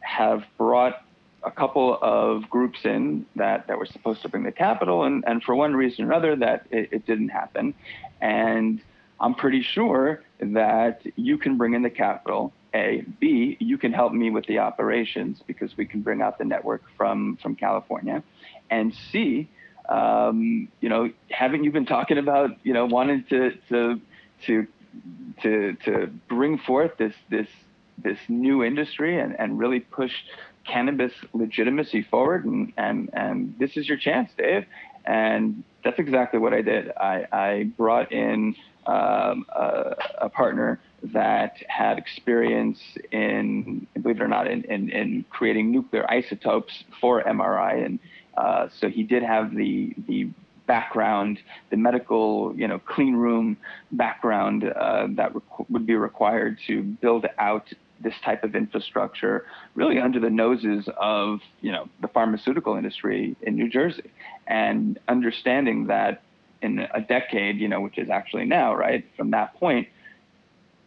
[0.00, 1.04] have brought
[1.44, 5.42] a couple of groups in that, that were supposed to bring the capital and, and
[5.42, 7.74] for one reason or another that it, it didn't happen
[8.20, 8.80] and
[9.20, 12.52] I'm pretty sure that you can bring in the capital.
[12.74, 16.44] A, B, you can help me with the operations because we can bring out the
[16.44, 18.22] network from from California,
[18.70, 19.48] and C,
[19.88, 24.00] um, you know, haven't you been talking about you know wanting to to
[24.46, 24.66] to
[25.42, 27.48] to to bring forth this this
[27.96, 30.12] this new industry and, and really push
[30.66, 34.66] cannabis legitimacy forward, and and and this is your chance, Dave.
[35.04, 36.90] And that's exactly what I did.
[36.90, 38.54] I, I brought in
[38.88, 42.80] um, a, a, partner that had experience
[43.12, 47.98] in, believe it or not, in, in, in creating nuclear isotopes for MRI, and
[48.38, 50.28] uh, so he did have the the
[50.66, 53.56] background, the medical, you know, clean room
[53.92, 55.32] background uh, that
[55.68, 61.40] would be required to build out this type of infrastructure really under the noses of
[61.60, 64.10] you know the pharmaceutical industry in New Jersey.
[64.46, 66.22] And understanding that
[66.62, 69.04] in a decade you know which is actually now right?
[69.16, 69.88] From that point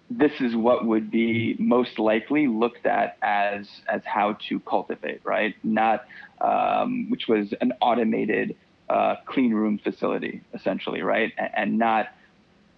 [0.10, 5.56] this is what would be most likely looked at as as how to cultivate right?
[5.64, 6.06] Not
[6.42, 8.56] um, which was an automated
[8.90, 11.32] uh, clean room facility essentially right?
[11.38, 12.08] And, and not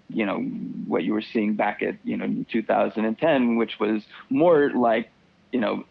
[0.09, 0.39] you know
[0.87, 5.09] what you were seeing back at you know 2010, which was more like
[5.51, 5.85] you know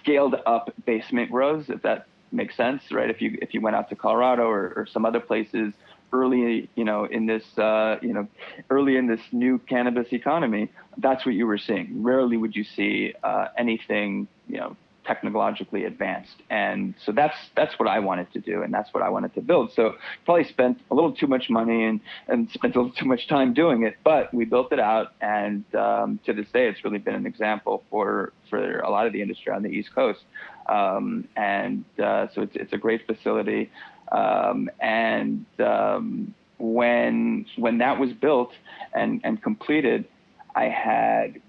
[0.00, 3.10] scaled up basement grows, if that makes sense, right?
[3.10, 5.72] If you if you went out to Colorado or, or some other places
[6.12, 8.28] early, you know, in this uh, you know
[8.70, 12.02] early in this new cannabis economy, that's what you were seeing.
[12.02, 16.36] Rarely would you see uh, anything you know technologically advanced.
[16.50, 19.40] And so that's that's what I wanted to do, and that's what I wanted to
[19.40, 19.72] build.
[19.74, 19.94] So
[20.24, 23.54] probably spent a little too much money and and spent a little too much time
[23.54, 27.14] doing it, but we built it out, and um, to this day, it's really been
[27.14, 30.20] an example for for a lot of the industry on the East Coast.
[30.68, 33.70] Um, and uh, so it's it's a great facility,
[34.12, 38.52] um, and um, when when that was built
[38.92, 40.06] and and completed,
[40.54, 41.40] I had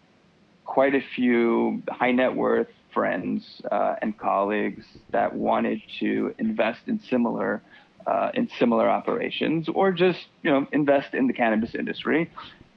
[0.66, 7.00] quite a few high net worth friends uh, and colleagues that wanted to invest in
[7.00, 7.62] similar
[8.08, 12.30] uh, in similar operations or just you know invest in the cannabis industry.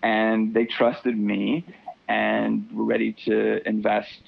[0.02, 1.64] And they trusted me
[2.08, 4.22] and were ready to invest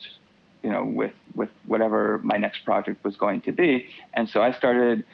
[0.63, 3.87] you know with with whatever my next project was going to be.
[4.15, 5.05] And so I started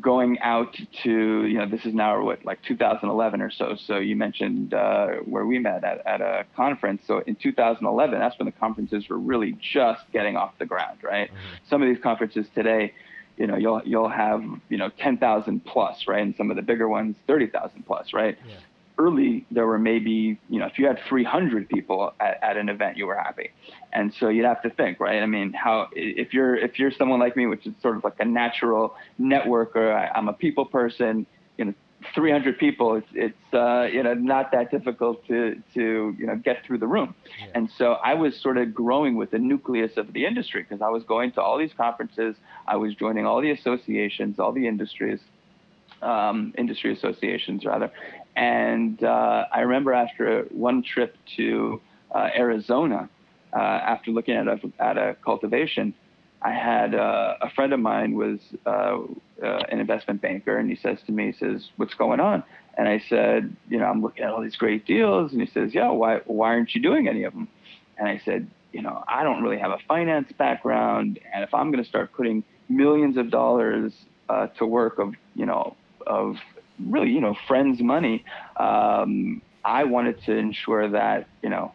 [0.00, 3.76] going out to you know this is now what like 2011 or so.
[3.76, 7.02] So you mentioned uh, where we met at, at a conference.
[7.06, 11.28] So in 2011 that's when the conferences were really just getting off the ground right?
[11.28, 11.68] Mm-hmm.
[11.68, 12.94] some of these conferences today
[13.36, 16.22] you know you'll you'll have you know 10,000 plus right?
[16.22, 18.38] And some of the bigger ones 30,000 plus right?
[18.46, 18.56] Yeah
[18.98, 22.96] early there were maybe you know if you had 300 people at, at, an event
[22.96, 23.50] you were happy
[23.92, 27.18] and so you'd have to think right i mean how if you're if you're someone
[27.18, 31.26] like me which is sort of like a natural networker I, am a people person
[31.56, 31.74] you know
[32.14, 36.64] 300 people it's it's uh, you know not that difficult to to you know get
[36.66, 37.46] through the room yeah.
[37.54, 40.88] and so i was sort of growing with the nucleus of the industry because i
[40.88, 45.20] was going to all these conferences i was joining all the associations all the industries
[46.02, 47.90] um, industry associations rather.
[48.36, 51.80] And uh, I remember after one trip to
[52.14, 53.08] uh, Arizona,
[53.52, 55.94] uh, after looking at a, at a cultivation,
[56.40, 58.98] I had uh, a friend of mine was uh,
[59.42, 62.42] uh, an investment banker, and he says to me, he says, "What's going on?"
[62.76, 65.74] And I said, "You know, I'm looking at all these great deals." And he says,
[65.74, 67.48] "Yeah, why why aren't you doing any of them?"
[67.96, 71.70] And I said, "You know, I don't really have a finance background, and if I'm
[71.70, 73.92] going to start putting millions of dollars
[74.58, 76.36] to work of you know of
[76.86, 78.24] really, you know, friends' money,
[78.56, 81.72] um, I wanted to ensure that, you know,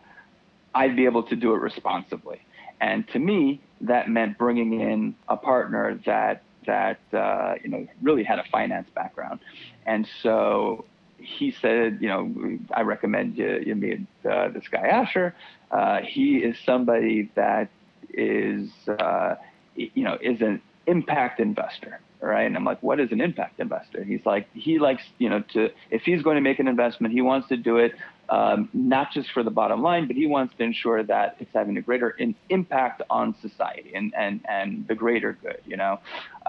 [0.76, 2.42] I'd be able to do it responsibly.
[2.80, 8.24] And to me, that meant bringing in a partner that that uh, you know really
[8.24, 9.40] had a finance background,
[9.86, 10.86] and so
[11.18, 15.34] he said, you know, I recommend you, you meet uh, this guy Asher.
[15.72, 17.70] Uh, he is somebody that
[18.14, 19.36] is, uh,
[19.76, 22.46] you know, is an impact investor right?
[22.46, 24.04] And I'm like, what is an impact investor?
[24.04, 27.22] He's like, he likes, you know, to if he's going to make an investment, he
[27.22, 27.94] wants to do it
[28.30, 31.78] um, not just for the bottom line, but he wants to ensure that it's having
[31.78, 36.00] a greater in, impact on society and and and the greater good, you know.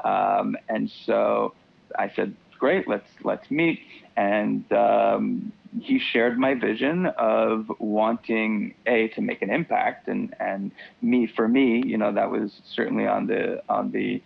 [0.03, 1.55] Um, and so
[1.97, 3.81] I said, great, let's let's meet.
[4.17, 10.73] And um, he shared my vision of wanting a to make an impact, and and
[11.01, 14.21] me for me, you know, that was certainly on the on the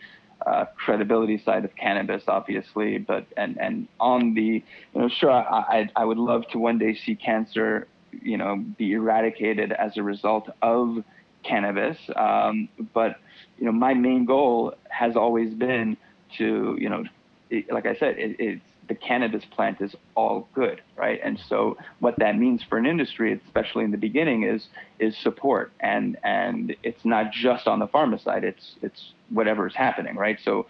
[0.46, 4.62] uh, credibility side of cannabis, obviously, but and and on the
[4.94, 8.92] you know sure I, I would love to one day see cancer you know be
[8.92, 11.04] eradicated as a result of
[11.42, 13.16] cannabis, um, but
[13.58, 15.96] you know my main goal has always been
[16.38, 17.04] to you know
[17.50, 21.18] it, like I said it, it's the cannabis plant is all good, right?
[21.24, 24.66] And so what that means for an industry, especially in the beginning, is
[24.98, 29.74] is support, and and it's not just on the pharma side; it's it's whatever is
[29.74, 30.38] happening, right?
[30.44, 30.66] So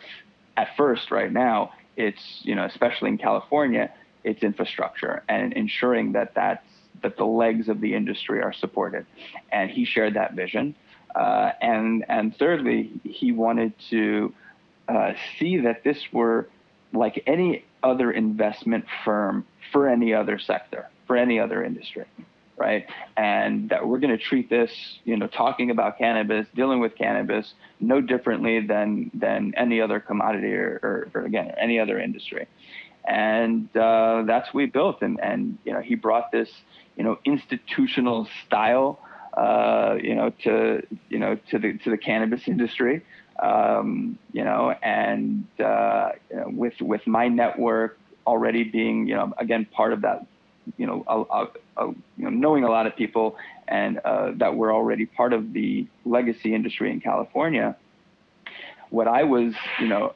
[0.57, 6.37] at first, right now, it's you know especially in California, it's infrastructure and ensuring that
[6.37, 6.65] that's
[7.03, 9.05] that the legs of the industry are supported,
[9.51, 10.77] and he shared that vision.
[11.17, 14.33] Uh, and and thirdly, he wanted to
[14.87, 16.49] uh, see that this were
[16.93, 22.05] like any other investment firm for any other sector, for any other industry,
[22.57, 22.87] right?
[23.17, 24.71] And that we're going to treat this,
[25.05, 30.55] you know, talking about cannabis, dealing with cannabis, no differently than than any other commodity
[30.55, 32.47] or, or, or again any other industry.
[33.05, 35.03] And uh, that's what we built.
[35.03, 36.51] And and you know, he brought this,
[36.97, 39.01] you know, institutional style,
[39.37, 43.03] uh, you know, to you know to the to the cannabis industry
[43.39, 49.33] um, you know, and uh, you know, with with my network already being, you know,
[49.39, 50.27] again part of that,
[50.77, 53.37] you know, a, a, a, you know knowing a lot of people
[53.69, 57.77] and uh, that we're already part of the legacy industry in California.
[58.91, 60.13] What I was, you know,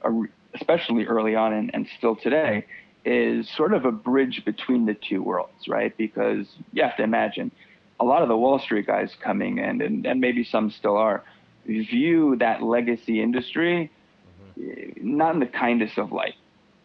[0.54, 2.66] especially early on and, and still today,
[3.06, 5.96] is sort of a bridge between the two worlds, right?
[5.96, 7.50] Because you have to imagine
[8.00, 11.24] a lot of the Wall Street guys coming in, and, and maybe some still are,
[11.66, 13.90] view that legacy industry
[14.58, 15.16] mm-hmm.
[15.16, 16.34] not in the kindest of light,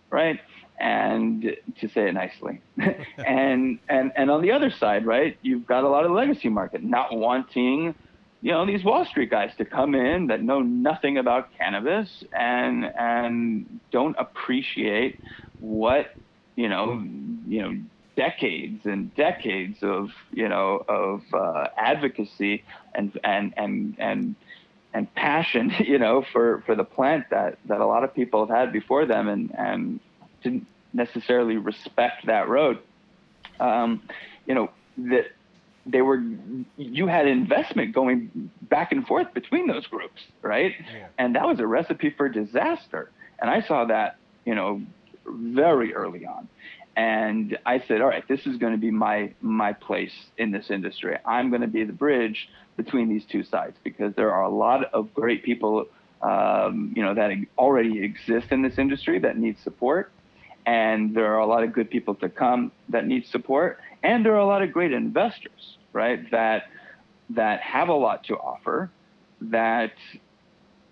[0.10, 0.40] right?
[0.80, 2.60] And to say it nicely,
[3.18, 6.84] and and and on the other side, right, you've got a lot of legacy market
[6.84, 7.94] not wanting,
[8.42, 12.86] you know, these Wall Street guys to come in that know nothing about cannabis and
[12.98, 15.20] and don't appreciate
[15.60, 16.16] what
[16.56, 17.04] you know,
[17.48, 17.80] you know,
[18.16, 22.64] decades and decades of you know of uh, advocacy
[22.94, 24.36] and and and and
[24.94, 28.56] and passion, you know, for, for the plant that, that a lot of people have
[28.56, 30.00] had before them and, and
[30.44, 32.80] didn't necessarily respect that road.
[33.60, 34.04] Um,
[34.46, 35.32] you know, that
[35.86, 36.22] they were,
[36.78, 40.74] you had investment going back and forth between those groups, right?
[40.94, 41.08] Yeah.
[41.18, 43.12] And that was a recipe for disaster.
[43.40, 44.82] And I saw that, you know,
[45.26, 46.48] very early on.
[46.96, 50.70] And I said, all right, this is going to be my my place in this
[50.70, 51.18] industry.
[51.26, 54.94] I'm going to be the bridge between these two sides because there are a lot
[54.94, 55.86] of great people,
[56.22, 60.12] um, you know, that already exist in this industry that need support,
[60.66, 64.34] and there are a lot of good people to come that need support, and there
[64.34, 66.64] are a lot of great investors, right, that
[67.30, 68.92] that have a lot to offer,
[69.40, 69.94] that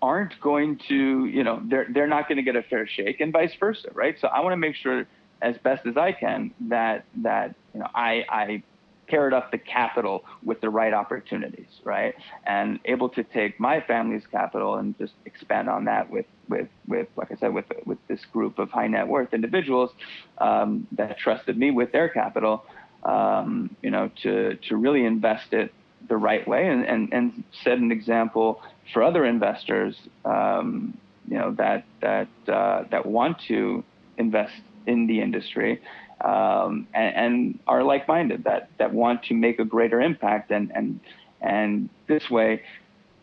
[0.00, 3.32] aren't going to, you know, they're they're not going to get a fair shake, and
[3.32, 4.16] vice versa, right?
[4.18, 5.06] So I want to make sure
[5.42, 8.62] as best as I can that that you know I I
[9.10, 12.14] paired up the capital with the right opportunities, right?
[12.46, 17.08] And able to take my family's capital and just expand on that with, with, with
[17.16, 19.90] like I said, with, with this group of high net worth individuals
[20.38, 22.64] um, that trusted me with their capital,
[23.02, 25.74] um, you know, to, to really invest it
[26.08, 30.96] the right way and, and, and set an example for other investors, um,
[31.28, 33.82] you know, that, that, uh, that want to
[34.18, 34.54] invest
[34.86, 35.80] in the industry
[36.20, 40.50] um, and, and, are like-minded that that want to make a greater impact.
[40.50, 41.00] And and
[41.40, 42.62] and this way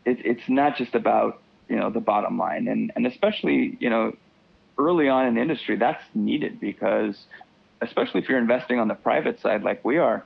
[0.05, 2.67] it, it's not just about you know the bottom line.
[2.67, 4.13] And and especially you know
[4.77, 7.25] early on in the industry that's needed because
[7.81, 10.23] especially if you're investing on the private side like we are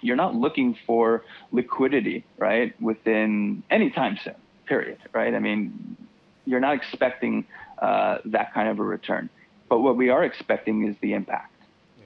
[0.00, 4.34] you're not looking for liquidity right within any time soon
[4.66, 5.34] period right?
[5.34, 5.96] I mean
[6.44, 7.46] you're not expecting
[7.80, 9.30] uh, that kind of a return
[9.68, 11.52] but what we are expecting is the impact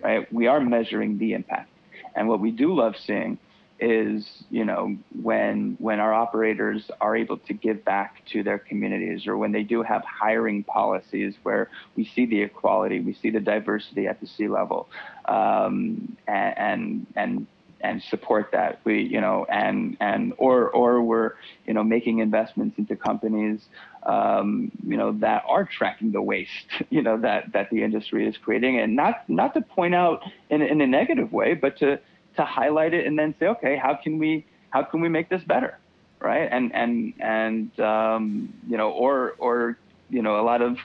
[0.03, 0.33] right?
[0.33, 1.70] We are measuring the impact.
[2.14, 3.38] And what we do love seeing
[3.81, 9.27] is, you know, when when our operators are able to give back to their communities
[9.27, 13.40] or when they do have hiring policies where we see the equality, we see the
[13.40, 14.88] diversity at the C-level,
[15.25, 17.46] um, and, and and
[17.83, 18.81] and support that.
[18.85, 21.33] We, you know, and and or or we're,
[21.66, 23.61] you know, making investments into companies,
[24.05, 26.51] um, you know, that are tracking the waste,
[26.90, 30.62] you know, that that the industry is creating, and not not to point out in
[30.62, 31.99] in a negative way, but to
[32.37, 35.42] to highlight it and then say, okay, how can we how can we make this
[35.42, 35.79] better,
[36.21, 36.49] right?
[36.51, 39.77] And and and um, you know, or or
[40.09, 40.77] you know, a lot of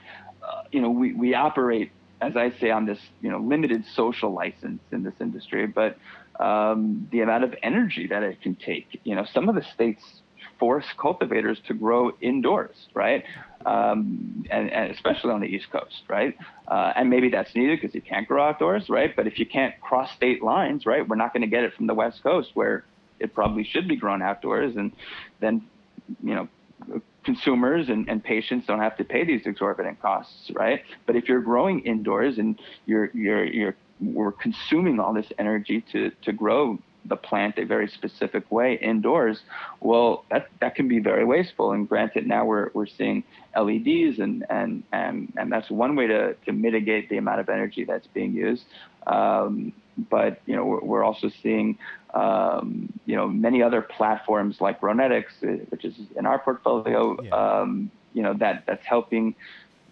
[0.43, 4.33] uh, you know, we we operate as I say, on this you know limited social
[4.33, 5.97] license in this industry, but
[6.39, 9.00] um, the amount of energy that it can take.
[9.04, 10.04] You know, some of the states
[10.60, 13.23] force cultivators to grow indoors, right?
[13.65, 16.36] Um, and, and, especially on the East Coast, right?
[16.67, 19.15] Uh, and maybe that's needed because you can't grow outdoors, right?
[19.15, 21.88] But if you can't cross state lines, right, we're not going to get it from
[21.88, 22.85] the West Coast where
[23.19, 24.92] it probably should be grown outdoors, and
[25.40, 25.65] then
[26.23, 26.48] you know
[27.23, 30.81] consumers and, and patients don't have to pay these exorbitant costs, right?
[31.06, 36.12] But if you're growing indoors and you're you're you're we're consuming all this energy to,
[36.23, 39.39] to grow the plant a very specific way indoors,
[39.79, 41.71] well, that, that can be very wasteful.
[41.71, 43.23] And granted, now we're, we're seeing
[43.56, 47.85] LEDs, and, and, and, and that's one way to, to mitigate the amount of energy
[47.85, 48.65] that's being used.
[49.06, 49.73] Um,
[50.10, 51.77] but you know we're, we're also seeing
[52.13, 57.17] um, you know many other platforms like Ronetics, uh, which is in our portfolio.
[57.21, 57.29] Yeah.
[57.29, 59.35] Um, you know that that's helping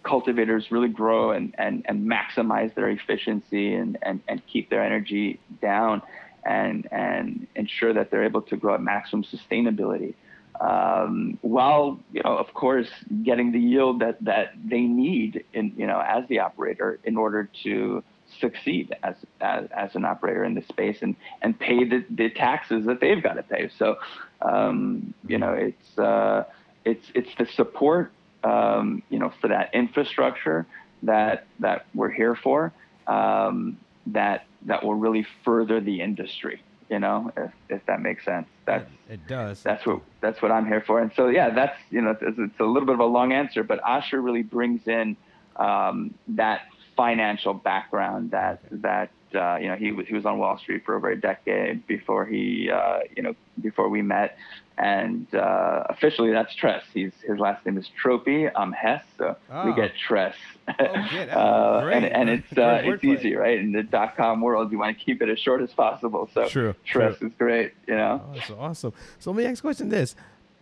[0.06, 5.40] cultivators really grow and, and, and maximize their efficiency and, and, and keep their energy
[5.60, 6.00] down
[6.46, 10.14] and and ensure that they're able to grow at maximum sustainability.
[10.60, 12.88] Um, while you know of course
[13.24, 17.50] getting the yield that that they need in you know as the operator in order
[17.64, 18.02] to
[18.40, 22.86] succeed as as, as an operator in this space and and pay the, the taxes
[22.86, 23.68] that they've got to pay.
[23.78, 23.96] So
[24.40, 26.44] um, you know it's uh,
[26.84, 28.12] it's it's the support
[28.46, 30.66] um, you know for that infrastructure
[31.02, 32.72] that that we're here for
[33.06, 38.46] um, that that will really further the industry you know if, if that makes sense
[38.66, 39.62] that's it does.
[39.62, 41.00] that's what that's what I'm here for.
[41.00, 43.62] And so yeah, that's you know it's, it's a little bit of a long answer,
[43.62, 45.16] but Asher really brings in
[45.56, 46.62] um, that
[46.96, 50.96] financial background that that uh, you know he was he was on Wall Street for
[50.96, 54.36] over a decade before he uh, you know before we met,
[54.78, 56.82] and uh, officially that's Tress.
[56.92, 58.48] He's his last name is Tropy.
[58.54, 59.72] I'm Hess, so we Oh.
[59.74, 60.34] get Tress.
[60.68, 60.74] Oh.
[61.32, 63.58] Oh, uh, and and it's uh, it's easy, right?
[63.58, 66.28] In the dot com world, you want to keep it as short as possible.
[66.34, 68.22] So True, Tress is great, you know.
[68.24, 68.92] Oh, that's awesome.
[69.20, 70.16] So let me ask a question this.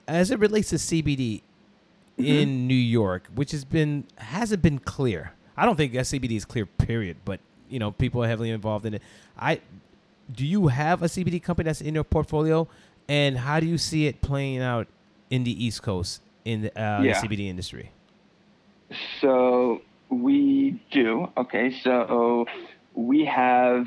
[0.07, 1.43] As it relates to CBD
[2.17, 2.31] Mm-hmm.
[2.31, 5.33] in New York, which has been hasn't been clear.
[5.57, 7.17] I don't think CBD is clear, period.
[7.25, 9.03] But you know, people are heavily involved in it.
[9.39, 9.61] I
[10.33, 12.67] do you have a CBD company that's in your portfolio,
[13.09, 14.87] and how do you see it playing out
[15.31, 17.21] in the East Coast in the, uh, Yeah.
[17.21, 17.91] the CBD industry?
[19.21, 21.29] So we do.
[21.37, 21.75] Okay.
[21.83, 22.47] So
[22.95, 23.87] we have,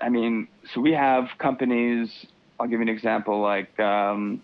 [0.00, 2.26] I mean, so we have companies.
[2.58, 4.42] I'll give you an example, like um,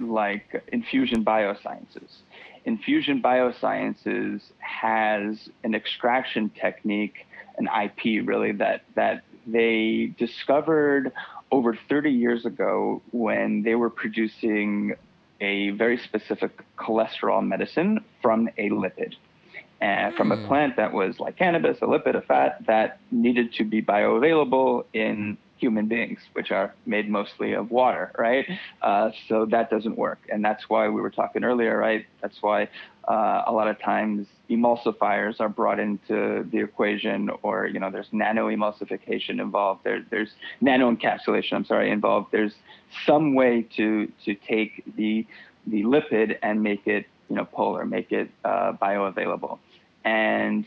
[0.00, 2.18] like Infusion Biosciences.
[2.64, 7.26] Infusion Biosciences has an extraction technique,
[7.60, 11.12] an IP really that that they discovered
[11.52, 14.94] over 30 years ago when they were producing
[15.40, 19.14] a very specific cholesterol medicine from a lipid.
[19.80, 20.46] And from a mm.
[20.46, 25.38] plant that was like cannabis, a lipid, a fat that needed to be bioavailable in
[25.60, 28.46] human beings, which are made mostly of water, right?
[28.82, 30.18] Uh, so that doesn't work.
[30.32, 32.06] And that's why we were talking earlier, right?
[32.22, 32.68] That's why
[33.06, 38.08] uh, a lot of times emulsifiers are brought into the equation or, you know, there's
[38.12, 39.84] nano emulsification involved.
[39.84, 40.30] There, there's
[40.60, 42.28] nano encapsulation, I'm sorry, involved.
[42.32, 42.54] There's
[43.06, 45.26] some way to, to take the,
[45.66, 49.58] the lipid and make it, you know, polar, make it uh, bioavailable.
[50.04, 50.64] And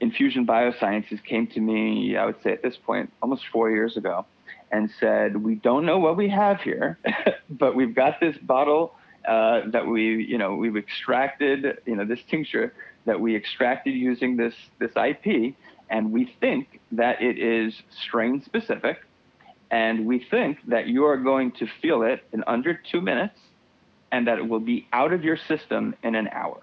[0.00, 4.26] Infusion Biosciences came to me, I would say at this point, almost four years ago,
[4.70, 6.98] and said, "We don't know what we have here,
[7.50, 8.94] but we've got this bottle
[9.26, 12.72] uh, that we, you know, we've extracted, you know, this tincture
[13.06, 15.54] that we extracted using this this IP,
[15.88, 18.98] and we think that it is strain specific,
[19.70, 23.38] and we think that you are going to feel it in under two minutes,
[24.12, 26.60] and that it will be out of your system in an hour."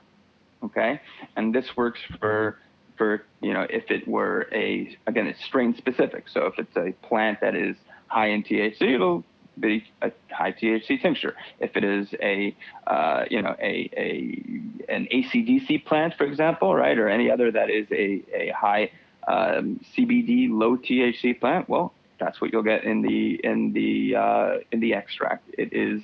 [0.63, 1.01] Okay,
[1.35, 2.57] and this works for
[2.97, 6.29] for you know if it were a again it's strain specific.
[6.29, 7.75] So if it's a plant that is
[8.07, 9.23] high in THC, it'll
[9.59, 11.35] be a high THC tincture.
[11.59, 12.55] If it is a
[12.87, 17.69] uh, you know a, a an ACDC plant, for example, right, or any other that
[17.69, 18.91] is a a high
[19.27, 24.57] um, CBD low THC plant, well, that's what you'll get in the in the uh,
[24.71, 25.49] in the extract.
[25.57, 26.01] It is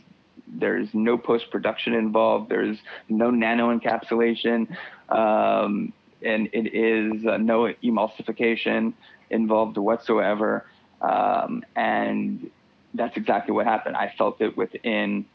[0.51, 2.49] there's no post production involved.
[2.49, 2.77] There's
[3.07, 4.75] no nano encapsulation,
[5.09, 5.93] um,
[6.23, 8.93] and it is uh, no emulsification
[9.29, 10.65] involved whatsoever.
[11.01, 12.49] Um, and
[12.93, 13.95] that's exactly what happened.
[13.95, 15.25] I felt it within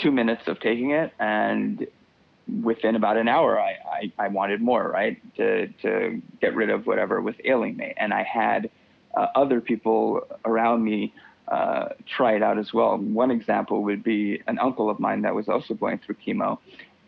[0.00, 1.86] two minutes of taking it, and
[2.62, 5.20] within about an hour, I, I, I wanted more, right?
[5.36, 7.94] To, to get rid of whatever was ailing me.
[7.96, 8.70] And I had
[9.14, 11.12] uh, other people around me
[11.48, 12.96] uh, try it out as well.
[12.96, 16.58] One example would be an uncle of mine that was also going through chemo.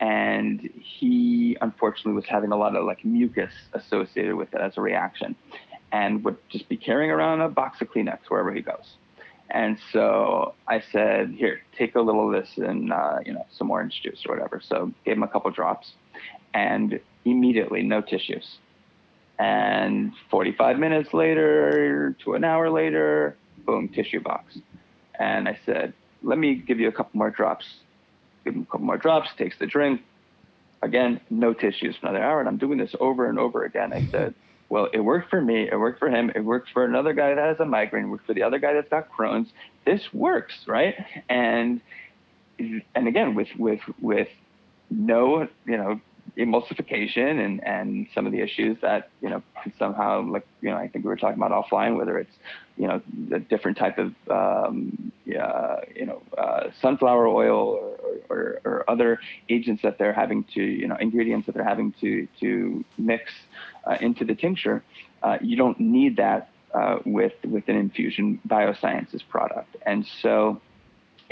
[0.05, 4.82] And he unfortunately was having a lot of like mucus associated with it as a
[4.82, 5.34] reaction
[5.92, 8.96] and would just be carrying around a box of Kleenex wherever he goes.
[9.48, 13.70] And so I said, here, take a little of this and, uh, you know, some
[13.70, 14.61] orange juice or whatever.
[14.62, 15.92] So gave him a couple drops
[16.52, 18.59] and immediately no tissues.
[19.38, 24.59] And 45 minutes later to an hour later, boom, tissue box.
[25.18, 27.64] And I said, let me give you a couple more drops.
[28.45, 30.03] Give him a couple more drops, takes the drink.
[30.82, 32.40] Again, no tissues for another hour.
[32.40, 33.92] And I'm doing this over and over again.
[33.92, 34.34] I said,
[34.68, 35.68] well, it worked for me.
[35.70, 36.30] It worked for him.
[36.34, 38.05] It worked for another guy that has a migraine.
[38.05, 39.51] It worked for the other guy that's got Crohn's.
[39.84, 40.95] This works, right?
[41.28, 41.80] And
[42.59, 44.28] and again, with with with
[44.90, 46.01] no you know
[46.36, 49.42] emulsification and, and some of the issues that you know
[49.78, 52.34] somehow like you know I think we were talking about offline whether it's
[52.76, 53.00] you know
[53.32, 57.96] a different type of um, yeah, you know uh, sunflower oil
[58.28, 61.94] or, or, or, other agents that they're having to you know ingredients that they're having
[62.00, 63.32] to to mix
[63.86, 64.82] uh, into the tincture
[65.22, 69.76] uh, you don't need that uh, with with an Infusion Biosciences product.
[69.86, 70.60] And so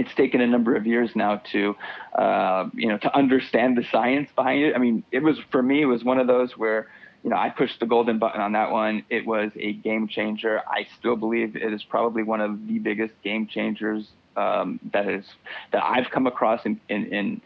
[0.03, 1.77] it's taken a number of years now to,
[2.15, 4.75] uh, you know, to understand the science behind it.
[4.75, 6.89] I mean, it was for me, it was one of those where,
[7.23, 9.05] you know, I pushed the golden button on that one.
[9.11, 10.61] It was a game changer.
[10.69, 15.25] I still believe it is probably one of the biggest game changers um, that is
[15.71, 17.41] that I've come across in in, in,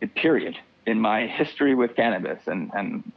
[0.00, 3.12] in period in my history with cannabis, and and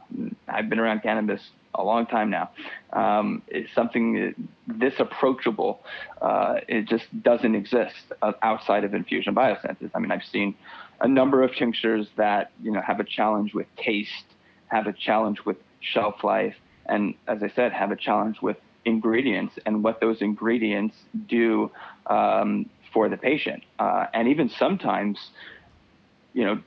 [0.48, 1.42] I've been around cannabis
[1.74, 2.50] a long time now.
[2.92, 3.42] Um,
[3.74, 4.34] something
[4.66, 5.80] this approachable.
[6.20, 7.96] Uh, it just doesn't exist
[8.42, 9.90] outside of Infusion Biosciences.
[9.94, 10.54] I mean, I've seen
[11.00, 14.26] a number of tinctures that you know have a challenge with taste,
[14.68, 16.56] have a challenge with shelf life,
[16.86, 20.96] and as I said, have a challenge with ingredients and what those ingredients
[21.28, 21.70] do
[22.06, 23.62] um, for the patient.
[23.78, 25.18] Uh, and even sometimes,
[26.32, 26.62] you know,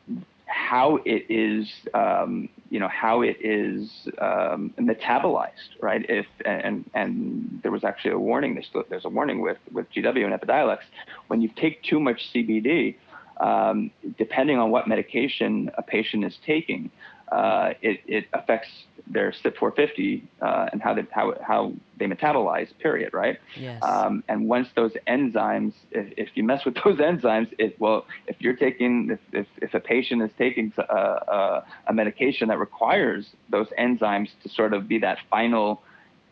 [0.48, 6.06] how it is, um, you know, how it is um, metabolized, right?
[6.10, 8.54] If and and there was actually a warning.
[8.56, 10.80] There's there's a warning with with GW and Epidiolex
[11.28, 12.96] when you take too much CBD,
[13.42, 16.90] um, depending on what medication a patient is taking,
[17.32, 18.70] uh, it, it affects
[19.06, 22.70] their CYP450 uh, and how they how how they metabolize.
[22.80, 23.14] Period.
[23.14, 23.40] Right.
[23.56, 23.82] Yes.
[23.84, 28.38] Um, and once those enzymes, if, if you mess with those enzymes, it well, if
[28.40, 33.28] you're taking if if, if a patient is taking a, a, a medication that requires
[33.50, 35.82] those enzymes to sort of be that final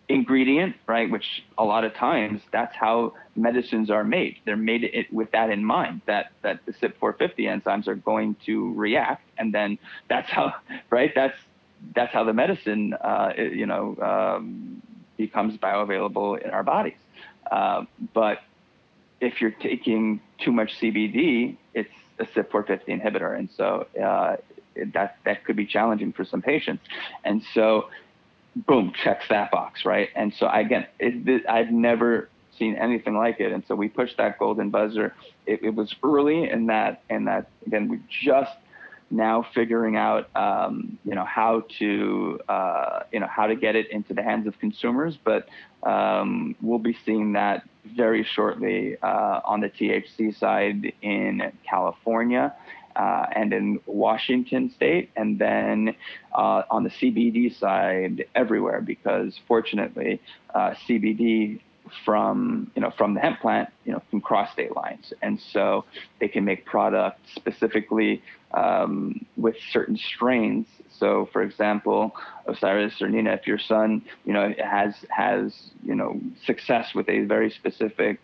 [0.07, 1.09] ingredient, right?
[1.09, 4.37] Which a lot of times that's how medicines are made.
[4.45, 8.73] They're made it with that in mind that that the CYP450 enzymes are going to
[8.73, 9.77] react, and then
[10.09, 10.53] that's how,
[10.89, 11.11] right?
[11.15, 11.37] That's
[11.93, 14.81] that's how the medicine, uh, you know, um,
[15.17, 16.97] becomes bioavailable in our bodies.
[17.49, 18.39] Uh, but
[19.21, 21.89] if you're taking too much CBD, it's
[22.19, 24.37] a CYP450 inhibitor, and so uh,
[24.93, 26.83] that that could be challenging for some patients.
[27.23, 27.89] And so
[28.55, 30.09] boom, checks that box, right?
[30.15, 34.39] And so again, it, I've never seen anything like it, and so we pushed that
[34.39, 35.13] golden buzzer.
[35.45, 38.51] It, it was early in that, and that again, we just
[39.11, 43.89] now figuring out, um, you know, how to, uh, you know, how to get it
[43.91, 45.17] into the hands of consumers.
[45.23, 45.47] But
[45.83, 52.53] um, we'll be seeing that very shortly uh, on the THC side in California
[52.95, 55.95] uh, and in Washington State, and then
[56.33, 58.81] uh, on the CBD side everywhere.
[58.81, 60.21] Because fortunately,
[60.53, 61.59] uh, CBD
[62.03, 65.85] from you know from the hemp plant you know can cross state lines, and so
[66.19, 68.21] they can make products specifically
[68.53, 70.67] um, with certain strains.
[70.97, 72.15] So, for example,
[72.47, 77.25] Osiris or Nina, if your son you know has has you know success with a
[77.25, 78.19] very specific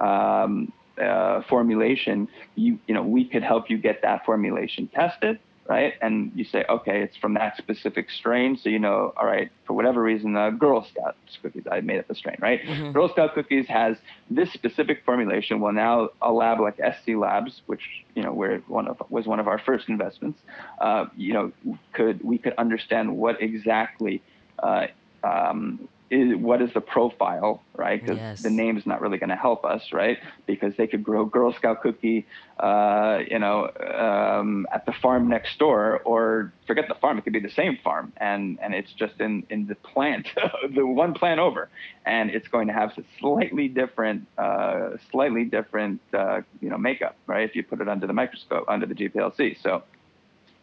[0.00, 5.38] um, uh, formulation, you you know we could help you get that formulation tested,
[5.68, 5.94] right?
[6.00, 9.74] And you say, okay, it's from that specific strain, so you know, all right, for
[9.74, 12.62] whatever reason, uh, Girl Scout cookies, I made up the strain, right?
[12.62, 12.92] Mm-hmm.
[12.92, 13.96] Girl Scout cookies has
[14.30, 15.60] this specific formulation.
[15.60, 17.82] Well, now a lab like SC Labs, which
[18.14, 20.40] you know where one of was one of our first investments,
[20.80, 21.52] uh, you know,
[21.92, 24.22] could we could understand what exactly.
[24.58, 24.86] Uh,
[25.22, 28.00] um, is, what is the profile, right?
[28.00, 28.42] Because yes.
[28.42, 30.18] the name is not really going to help us, right?
[30.46, 32.26] Because they could grow Girl Scout cookie,
[32.58, 37.32] uh, you know, um, at the farm next door, or forget the farm, it could
[37.32, 40.28] be the same farm, and and it's just in in the plant,
[40.74, 41.68] the one plant over,
[42.06, 47.16] and it's going to have a slightly different, uh, slightly different, uh, you know, makeup,
[47.26, 47.48] right?
[47.48, 49.82] If you put it under the microscope, under the GPLC, so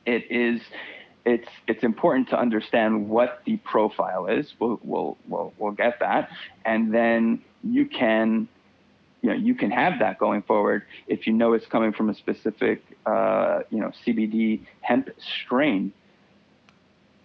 [0.06, 0.62] it is
[1.26, 4.53] it's it's important to understand what the profile is.
[4.59, 6.30] We'll we'll we'll, we'll get that,
[6.63, 8.47] and then you can
[9.21, 12.15] you know you can have that going forward if you know it's coming from a
[12.15, 15.09] specific uh, you know CBD hemp
[15.43, 15.91] strain.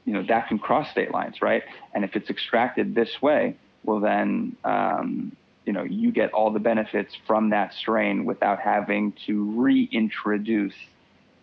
[0.06, 1.62] You know that can cross state lines, right?
[1.94, 5.36] And if it's extracted this way, well then um,
[5.66, 10.74] you know you get all the benefits from that strain without having to reintroduce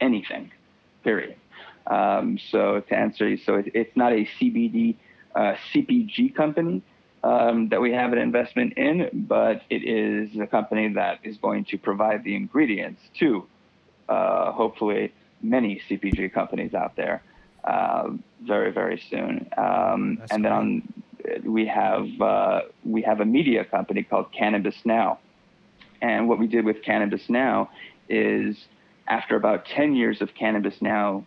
[0.01, 0.51] anything.
[1.03, 1.35] Period.
[1.89, 4.95] Um, so to answer you, so it, it's not a CBD
[5.35, 6.81] uh, CPG company
[7.23, 11.65] um, that we have an investment in, but it is a company that is going
[11.65, 13.45] to provide the ingredients to
[14.09, 17.21] uh, hopefully many CPG companies out there
[17.63, 18.09] uh,
[18.41, 19.47] very very soon.
[19.57, 20.93] Um, and then on,
[21.43, 25.19] we have uh, we have a media company called Cannabis Now,
[26.01, 27.69] and what we did with Cannabis Now
[28.09, 28.57] is
[29.07, 31.25] after about 10 years of Cannabis Now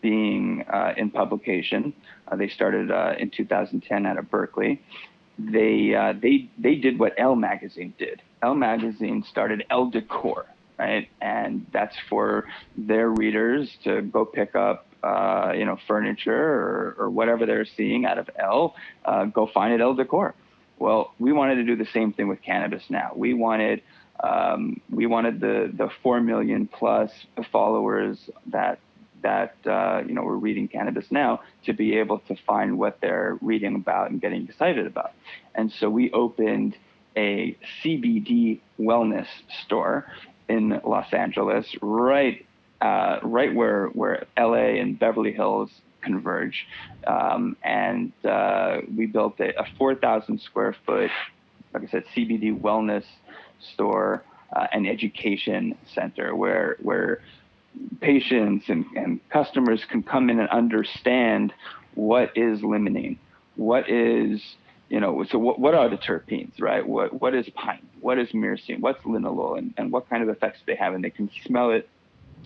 [0.00, 1.92] being uh, in publication.
[2.28, 4.80] Uh, they started uh, in 2010 out of Berkeley.
[5.38, 8.22] They uh, they they did what Elle magazine did.
[8.42, 10.46] Elle magazine started Elle Decor,
[10.78, 14.86] right, and that's for their readers to go pick up.
[15.02, 18.72] Uh, you know, furniture or, or whatever they're seeing out of Elle,
[19.04, 20.32] uh, go find it Elle Decor.
[20.78, 23.10] Well, we wanted to do the same thing with Cannabis Now.
[23.16, 23.82] We wanted
[24.22, 27.10] um, we wanted the the four million plus
[27.50, 28.78] followers that
[29.22, 33.38] that uh, you know were reading Cannabis Now to be able to find what they're
[33.40, 35.12] reading about and getting excited about.
[35.54, 36.76] And so we opened
[37.16, 39.26] a CBD wellness
[39.64, 40.06] store
[40.48, 42.44] in Los Angeles, right
[42.80, 45.70] uh, right where where LA and Beverly Hills
[46.02, 46.66] converge.
[47.06, 51.10] Um, and uh, we built a, a 4,000 square foot,
[51.72, 53.04] like I said, CBD wellness
[53.74, 57.20] store uh, and education center where where
[58.00, 61.52] patients and, and customers can come in and understand
[61.94, 63.18] what is limonene,
[63.56, 64.40] what is
[64.88, 66.86] you know, so what, what are the terpenes, right?
[66.86, 67.86] What what is pine?
[68.00, 68.80] What is myrcene?
[68.80, 69.56] What's linalool?
[69.56, 70.92] And, and what kind of effects they have?
[70.92, 71.88] And they can smell it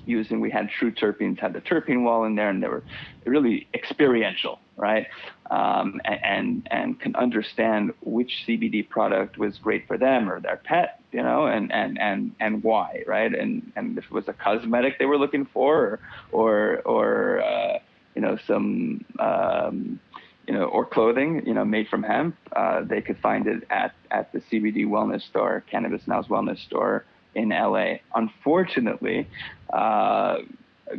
[0.04, 0.40] using.
[0.40, 2.84] We had True Terpenes, had the terpene wall in there, and they were
[3.24, 5.06] really experiential, right?
[5.50, 11.00] Um, and, and can understand which CBD product was great for them or their pet,
[11.12, 13.34] you know, and and and and why, right?
[13.34, 16.00] And and if it was a cosmetic they were looking for,
[16.32, 17.78] or or, or uh,
[18.14, 19.04] you know some.
[19.18, 20.00] Um,
[20.46, 23.96] you know, or clothing, you know, made from hemp, uh, they could find it at,
[24.12, 27.04] at the CBD wellness store, Cannabis Now's wellness store
[27.34, 27.94] in LA.
[28.14, 29.26] Unfortunately,
[29.72, 30.36] uh,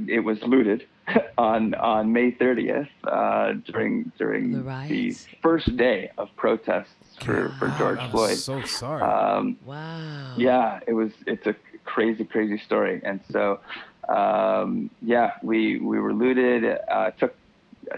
[0.07, 0.85] it was looted
[1.37, 6.93] on on May 30th uh, during during The the, first day of protests
[7.23, 8.37] for, for George I'm Floyd.
[8.37, 9.01] so sorry.
[9.03, 10.33] Um, Wow.
[10.37, 11.11] yeah, it was.
[11.25, 11.55] It's a
[11.85, 13.01] crazy, crazy story.
[13.03, 13.59] And so,
[14.09, 16.63] um, yeah, we we were looted.
[16.89, 17.35] Uh, took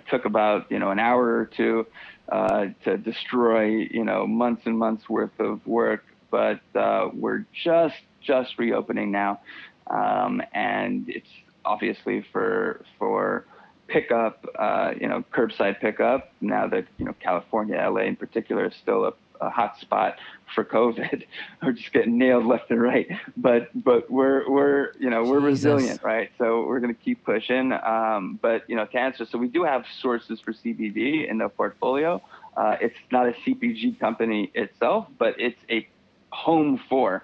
[0.10, 1.88] took about you know an hour or two
[2.32, 6.04] uh, to destroy you know months and months worth of work.
[6.32, 9.42] But uh, we're just just reopening now,
[9.88, 11.28] um, and it's
[11.70, 13.46] obviously for for
[13.88, 16.32] pickup, uh, you know, curbside pickup.
[16.42, 20.18] Now that you know California, LA in particular, is still a, a hot spot
[20.56, 21.24] for COVID.
[21.64, 23.08] we're just getting nailed left and right.
[23.38, 25.66] But but we're we're you know we're Jesus.
[25.66, 26.32] resilient, right?
[26.38, 27.72] So we're gonna keep pushing.
[27.72, 31.50] Um, but you know, to answer, so we do have sources for CBD in the
[31.50, 32.22] portfolio.
[32.58, 35.88] Uh, it's not a CPG company itself, but it's a
[36.32, 37.24] home for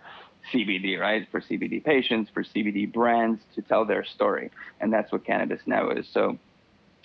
[0.51, 1.27] CBD, right?
[1.31, 4.51] For CBD patients, for CBD brands to tell their story.
[4.79, 6.07] And that's what Cannabis Now is.
[6.11, 6.37] So,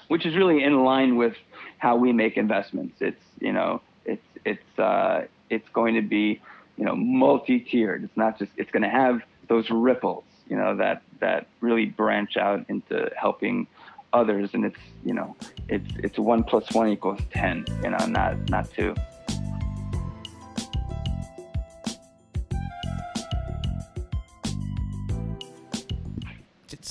[0.09, 1.35] which is really in line with
[1.79, 2.97] how we make investments.
[3.01, 6.41] It's, you know, it's, it's, uh, it's going to be,
[6.77, 8.05] you know, multi-tiered.
[8.05, 12.37] It's not just, it's going to have those ripples, you know, that, that really branch
[12.37, 13.67] out into helping
[14.13, 14.51] others.
[14.53, 15.37] And it's, you know,
[15.69, 18.95] it's, it's one plus one equals 10, you know, not, not two.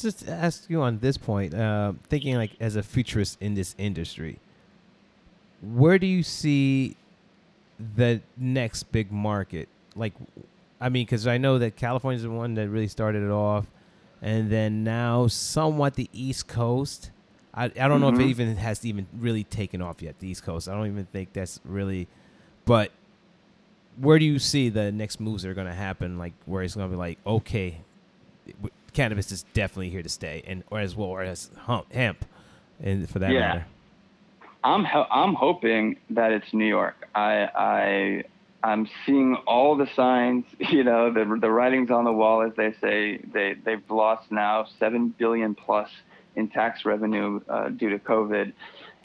[0.02, 3.76] Just, just ask you on this point, uh, thinking like as a futurist in this
[3.78, 4.40] industry,
[5.62, 6.96] where do you see
[7.96, 9.68] the next big market?
[9.96, 10.14] Like,
[10.82, 13.66] I mean, because I know that California is the one that really started it off,
[14.22, 17.12] and then now somewhat the East Coast.
[17.54, 18.30] I, I don't know if it Mhm.
[18.30, 20.20] even has even really taken off yet.
[20.20, 20.70] The East Coast.
[20.70, 22.08] I don't even think that's really,
[22.66, 22.92] but
[23.98, 26.18] where do you see the next moves that are going to happen?
[26.18, 27.82] Like where it's going to be like, okay,
[28.94, 31.50] cannabis is definitely here to stay, and or as well or as
[31.92, 32.26] hemp,
[32.82, 33.40] and for that Yeah.
[33.40, 33.66] matter.
[34.64, 37.08] I'm ho- I'm hoping that it's New York.
[37.16, 38.24] I I
[38.62, 40.46] I'm seeing all the signs.
[40.60, 43.18] You know, the the writings on the wall, as they say.
[43.34, 45.90] They they've lost now seven billion plus
[46.36, 48.52] in tax revenue uh, due to COVID,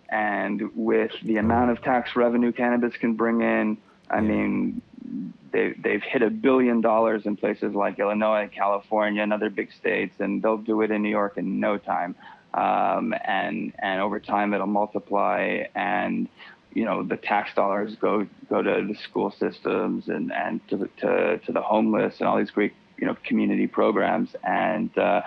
[0.09, 3.77] and with the amount of tax revenue cannabis can bring in,
[4.11, 4.21] I Yeah.
[4.23, 4.83] mean,
[5.53, 10.15] they they've hit a billion dollars in places like Illinois, California, and other big states,
[10.19, 12.15] and they'll do it in New York in no time.
[12.55, 16.29] Um, and and over time it'll multiply, and
[16.73, 20.89] you know the tax dollars go go to the school systems and and to the,
[20.99, 25.23] to to the homeless and all these great you know community programs, and uh,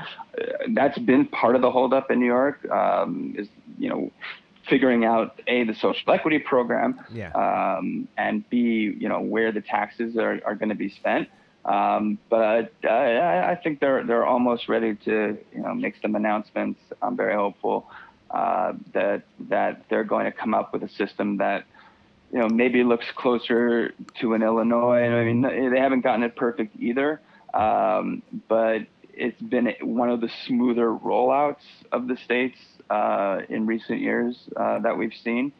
[0.73, 2.69] that's been part of the holdup in New York.
[2.69, 3.47] Um, is
[3.77, 4.11] you know
[4.69, 7.31] figuring out a the social equity program Yeah.
[7.31, 11.29] um, and B, you know, where the taxes are, are going to be spent.
[11.65, 16.79] Um, but I, I think they're they're almost ready to you know make some announcements.
[17.01, 17.89] I'm very hopeful
[18.31, 21.65] uh, that that they're going to come up with a system that
[22.31, 25.01] you know maybe looks closer to an Illinois.
[25.01, 27.19] I mean, they haven't gotten it perfect either,
[27.53, 32.59] um, but it's been one of the smoother rollouts of the states
[32.89, 35.51] uh, in recent years uh, that we've seen.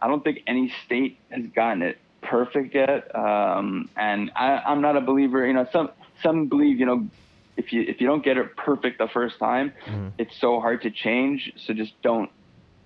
[0.00, 4.96] I don't think any state has gotten it perfect yet, um, and I, I'm not
[4.96, 5.46] a believer.
[5.46, 5.90] You know, some
[6.22, 7.08] some believe you know
[7.56, 10.12] if you if you don't get it perfect the first time, Mhm.
[10.18, 11.52] it's so hard to change.
[11.56, 12.30] So just don't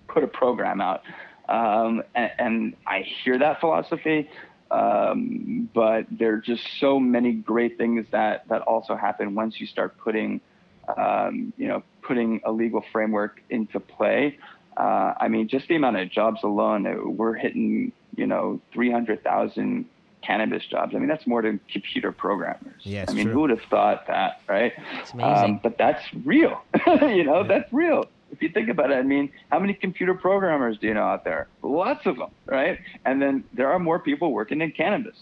[0.09, 1.03] put a program out.
[1.49, 4.31] Um, and, and I hear that philosophy,
[4.71, 9.67] um, but there are just so many great things that that also happen once you
[9.67, 10.41] start putting,
[10.97, 14.39] um, you know, putting a legal framework into play.
[14.77, 19.85] Uh, I mean, just the amount of jobs alone, uh, we're hitting, you know, 300,000
[20.23, 20.95] cannabis jobs.
[20.95, 22.81] I mean, that's more than computer programmers.
[22.83, 23.35] Yeah, it's I mean, true.
[23.35, 24.73] who would have thought that, right?
[25.01, 25.45] It's amazing.
[25.45, 26.63] Um, but that's real.
[26.87, 28.05] you know, that's real.
[28.31, 31.25] If you think about it, I mean, how many computer programmers do you know out
[31.25, 31.49] there?
[31.63, 32.79] Lots of them, right?
[33.05, 35.17] And then there are more people working in cannabis.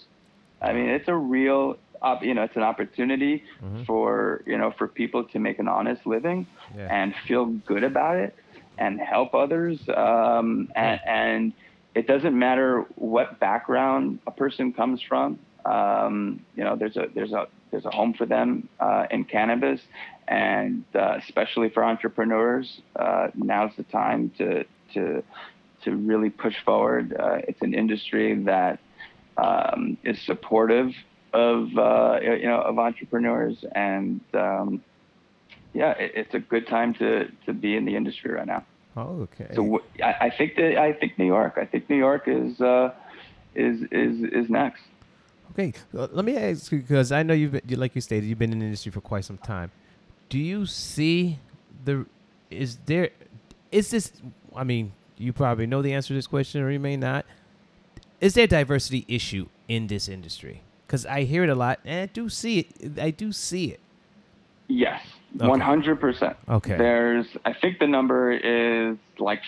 [0.62, 3.86] I mean, it's a real, op- you know, it's an opportunity Mhm.
[3.86, 6.46] for you know for people to make an honest living
[6.76, 6.88] Yeah.
[6.90, 8.34] and feel good about it
[8.78, 9.78] and help others.
[9.88, 11.52] Um, and, and
[11.94, 15.38] it doesn't matter what background a person comes from.
[15.64, 19.80] Um, you know, there's a there's a there's a home for them uh, in cannabis,
[20.28, 25.22] and uh, especially for entrepreneurs, uh, now's the time to to
[25.84, 27.14] to really push forward.
[27.18, 28.78] Uh, it's an industry that
[29.36, 30.92] um, is supportive
[31.32, 34.82] of uh, you know of entrepreneurs, and um,
[35.72, 38.64] yeah, it, it's a good time to to be in the industry right now.
[38.96, 39.54] Oh, okay.
[39.54, 41.54] So I, I think that I think New York.
[41.56, 42.92] I think New York is uh,
[43.54, 44.82] is is is next.
[45.52, 48.38] Okay, uh, let me ask you because I know you've been, like you stated, you've
[48.38, 49.70] been in the industry for quite some time.
[50.28, 51.38] Do you see
[51.84, 52.06] the
[52.50, 53.10] is there
[53.70, 54.12] is this?
[54.54, 57.26] I mean, you probably know the answer to this question, or you may not.
[58.20, 60.62] Is there a diversity issue in this industry?
[60.90, 62.98] Because I hear it a lot, and I do see it.
[62.98, 63.78] I do see it.
[64.66, 65.00] Yes,
[65.36, 66.36] one hundred percent.
[66.48, 66.76] Okay.
[66.76, 69.42] There's, I think the number is like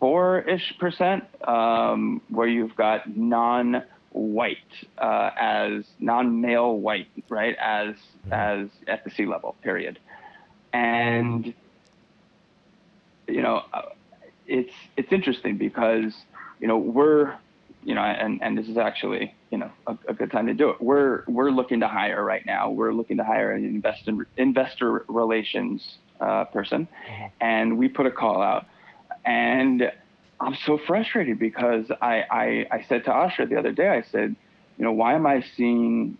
[0.00, 4.58] four ish percent, um, where you've got non-white
[4.98, 7.56] uh, as non-male white, right?
[7.56, 7.94] As
[8.30, 9.98] as at the C-level, period.
[10.74, 11.54] And
[13.26, 13.82] you know, uh,
[14.46, 16.12] it's it's interesting because
[16.60, 17.34] you know we're
[17.84, 20.70] you know, and, and this is actually, you know, a, a good time to do
[20.70, 20.80] it.
[20.80, 22.70] We're we're looking to hire right now.
[22.70, 26.86] We're looking to hire an investor investor relations uh, person,
[27.40, 28.66] and we put a call out.
[29.24, 29.90] And
[30.40, 34.34] I'm so frustrated because I, I I said to Asher the other day, I said,
[34.78, 36.16] you know, why am I seeing,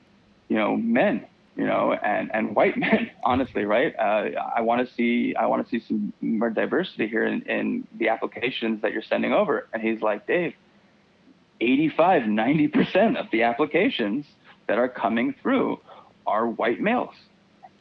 [0.48, 3.94] you know, men, you know, and and white men, honestly, right?
[3.96, 7.86] Uh, I want to see I want to see some more diversity here in, in
[7.98, 9.68] the applications that you're sending over.
[9.72, 10.54] And he's like, Dave.
[11.62, 14.26] 85, 90% of the applications
[14.66, 15.80] that are coming through
[16.26, 17.14] are white males.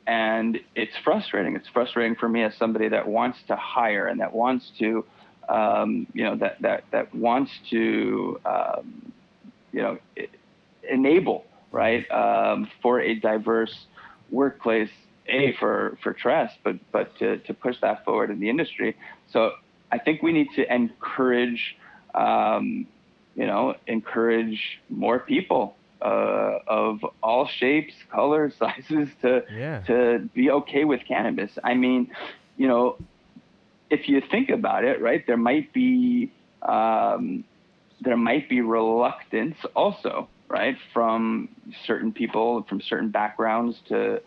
[0.07, 1.55] And it's frustrating.
[1.55, 5.05] It's frustrating for me as somebody that wants to hire and that wants to,
[5.47, 9.11] um, you know, that, that, that wants to, um,
[9.71, 9.97] you know,
[10.89, 13.85] enable, right, um, for a diverse
[14.31, 14.89] workplace,
[15.27, 18.97] A, for, for trust, but, but to, to push that forward in the industry.
[19.31, 19.51] So
[19.91, 21.77] I think we need to encourage,
[22.15, 22.87] um,
[23.35, 29.83] you know, encourage more people uh, of all shapes, colors, sizes to Yeah.
[29.87, 31.51] to be okay with cannabis.
[31.63, 32.11] I mean,
[32.57, 32.97] you know,
[33.89, 37.43] if you think about it, right, there might be um,
[38.01, 41.49] there might be reluctance also, right, from
[41.85, 44.21] certain people from certain backgrounds to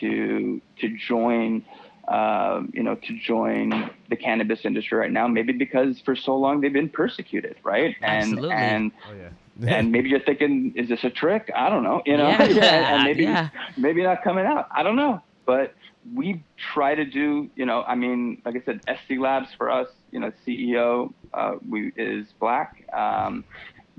[0.00, 1.64] to to join.
[2.08, 6.60] Um, you know, to join the cannabis industry right now, maybe because for so long
[6.60, 7.94] they've been persecuted, right?
[8.02, 8.54] And Absolutely.
[8.54, 9.28] and Oh yeah.
[9.76, 11.50] and maybe you're thinking, is this a trick?
[11.54, 12.02] I don't know.
[12.04, 12.40] You know, Yeah,
[12.94, 13.50] and maybe yeah.
[13.76, 14.68] maybe not coming out.
[14.72, 15.22] I don't know.
[15.46, 15.74] But
[16.14, 16.42] we
[16.74, 20.18] try to do, you know, I mean, like I said, SC Labs for us, you
[20.18, 22.84] know, CEO uh, we is black.
[22.92, 23.44] Um,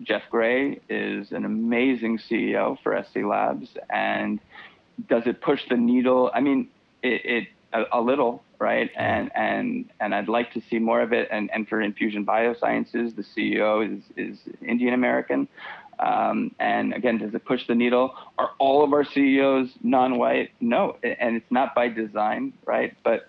[0.01, 4.39] Jeff Gray is an amazing CEO for SC Labs, and
[5.07, 6.31] does it push the needle?
[6.33, 6.67] I mean,
[7.01, 8.89] it, it a, a little, right?
[8.95, 11.27] And and and I'd like to see more of it.
[11.31, 15.47] And and for Infusion Biosciences, the CEO is is Indian American.
[15.99, 18.15] Um, and again, does it push the needle?
[18.37, 20.49] Are all of our CEOs non-white?
[20.59, 22.95] No, and it's not by design, right?
[23.03, 23.27] But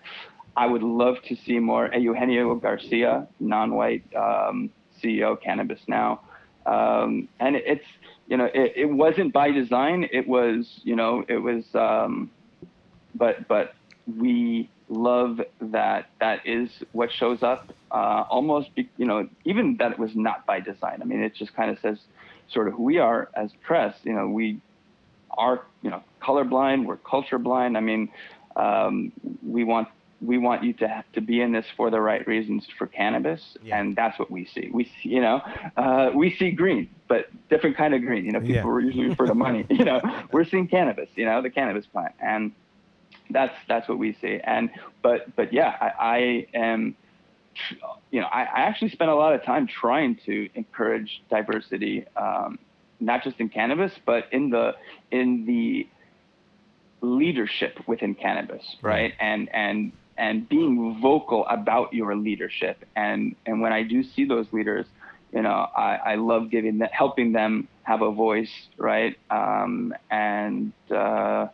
[0.57, 1.91] I would love to see more.
[1.93, 4.71] Eugenio Garcia, non-white um,
[5.01, 6.21] CEO, Cannabis Now,
[6.65, 7.85] um, and it's
[8.27, 10.07] you know it, it wasn't by design.
[10.11, 12.31] It was you know it was, um,
[13.13, 13.75] but but
[14.17, 17.73] we love that that is what shows up.
[17.91, 20.99] Uh, almost be, you know even that it was not by design.
[21.01, 21.97] I mean it just kind of says
[22.51, 23.95] sort of who we are as Tress.
[24.03, 24.59] You know we
[25.37, 26.85] are you know colorblind.
[26.85, 27.77] We're culture blind.
[27.77, 28.09] I mean.
[28.55, 29.11] um,
[29.45, 29.89] we want
[30.21, 33.57] we want you to have to be in this for the right reasons for cannabis,
[33.61, 33.77] Yeah.
[33.77, 34.69] and that's what we see.
[34.73, 35.41] We see, you know,
[35.75, 38.23] uh, we see green, but different kind of green.
[38.25, 38.85] You know, people Yeah.
[38.87, 39.65] usually refer to money.
[39.69, 39.99] You know,
[40.31, 41.09] we're seeing cannabis.
[41.15, 42.53] You know, the cannabis plant, and
[43.29, 44.39] that's that's what we see.
[44.43, 44.69] And
[45.01, 46.95] but but yeah, I, I am.
[48.11, 52.59] You know, I, I actually spend a lot of time trying to encourage diversity, um,
[52.99, 54.75] not just in cannabis, but in the
[55.11, 55.87] in the
[57.01, 59.13] leadership within cannabis, right?
[59.19, 62.83] And and and being vocal about your leadership.
[62.95, 64.85] And and when I do see those leaders,
[65.33, 69.17] you know, I, I love giving that, helping them have a voice, right?
[69.29, 71.47] Um, and uh,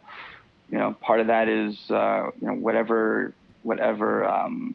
[0.71, 4.73] you know, part of that is uh, you know whatever whatever um,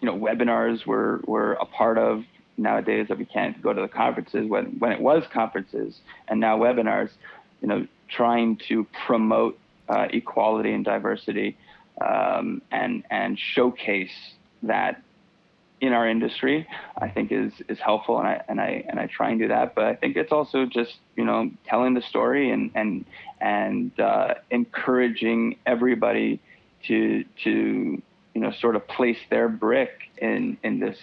[0.00, 2.24] you know webinars we're we're a part of
[2.56, 5.98] nowadays that we can't go to the conferences when when it was conferences
[6.28, 7.10] and now webinars,
[7.60, 9.58] you know, trying to promote
[9.88, 11.56] uh, equality and diversity
[12.00, 15.02] um, and and showcase that
[15.86, 16.66] in our industry,
[16.96, 19.74] I think is is helpful, and I and I and I try and do that.
[19.74, 23.04] But I think it's also just you know telling the story and and
[23.40, 26.40] and uh, encouraging everybody
[26.88, 27.50] to to
[28.34, 30.98] you know sort of place their brick in in this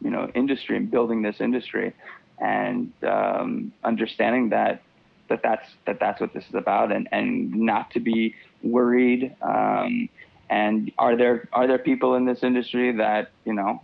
[0.00, 1.92] you know industry and building this industry,
[2.38, 4.82] and um, understanding that
[5.28, 9.34] that that's that that's what this is about, and and not to be worried.
[9.42, 10.08] Um,
[10.48, 13.80] and are there are there people in this industry that you know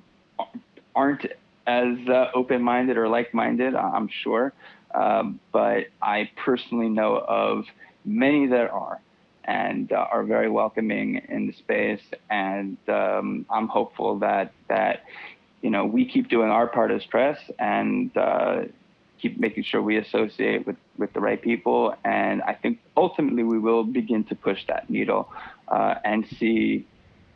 [0.94, 1.26] aren't
[1.66, 3.74] as uh, open-minded or like-minded?
[3.74, 4.52] I'm sure,
[4.94, 7.66] um, but I personally know of
[8.04, 9.00] many that are
[9.48, 12.02] and uh, are very welcoming in the space.
[12.30, 15.04] And um, I'm hopeful that that
[15.62, 18.64] you know we keep doing our part as Tress and uh,
[19.20, 21.94] keep making sure we associate with with the right people.
[22.04, 25.32] And I think ultimately we will begin to push that needle
[25.68, 26.86] uh, and see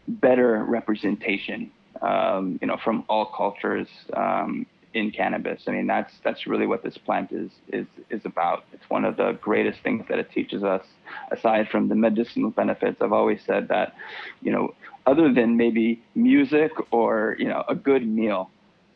[0.06, 1.70] better representation.
[2.00, 5.62] Um, you know, from all cultures um, in cannabis.
[5.66, 8.64] I mean, that's that's really what this plant is is is about.
[8.72, 10.84] It's one of the greatest things that it teaches us.
[11.30, 13.94] Aside from the medicinal benefits, I've always said that,
[14.42, 14.74] you know,
[15.06, 18.50] other than maybe music or you know a good meal,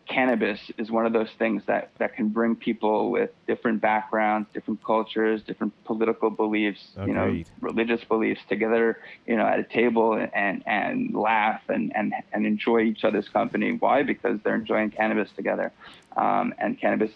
[0.09, 4.83] cannabis is one of those things that that can bring people with different backgrounds, different
[4.85, 10.63] cultures, different political beliefs, you know, religious beliefs together, you know, at a table and
[10.67, 13.73] and laugh and and and enjoy each other's company.
[13.73, 14.03] Why?
[14.03, 15.73] Because they're enjoying cannabis together,
[16.17, 17.11] um, and cannabis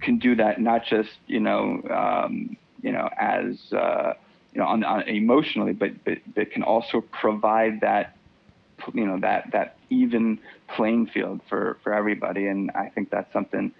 [0.00, 4.14] can do that not just you know um, you know as uh,
[4.52, 8.16] you know on, on emotionally, but but but can also provide that
[8.94, 10.38] you know that that even
[10.74, 13.72] playing field for for everybody and i think that's something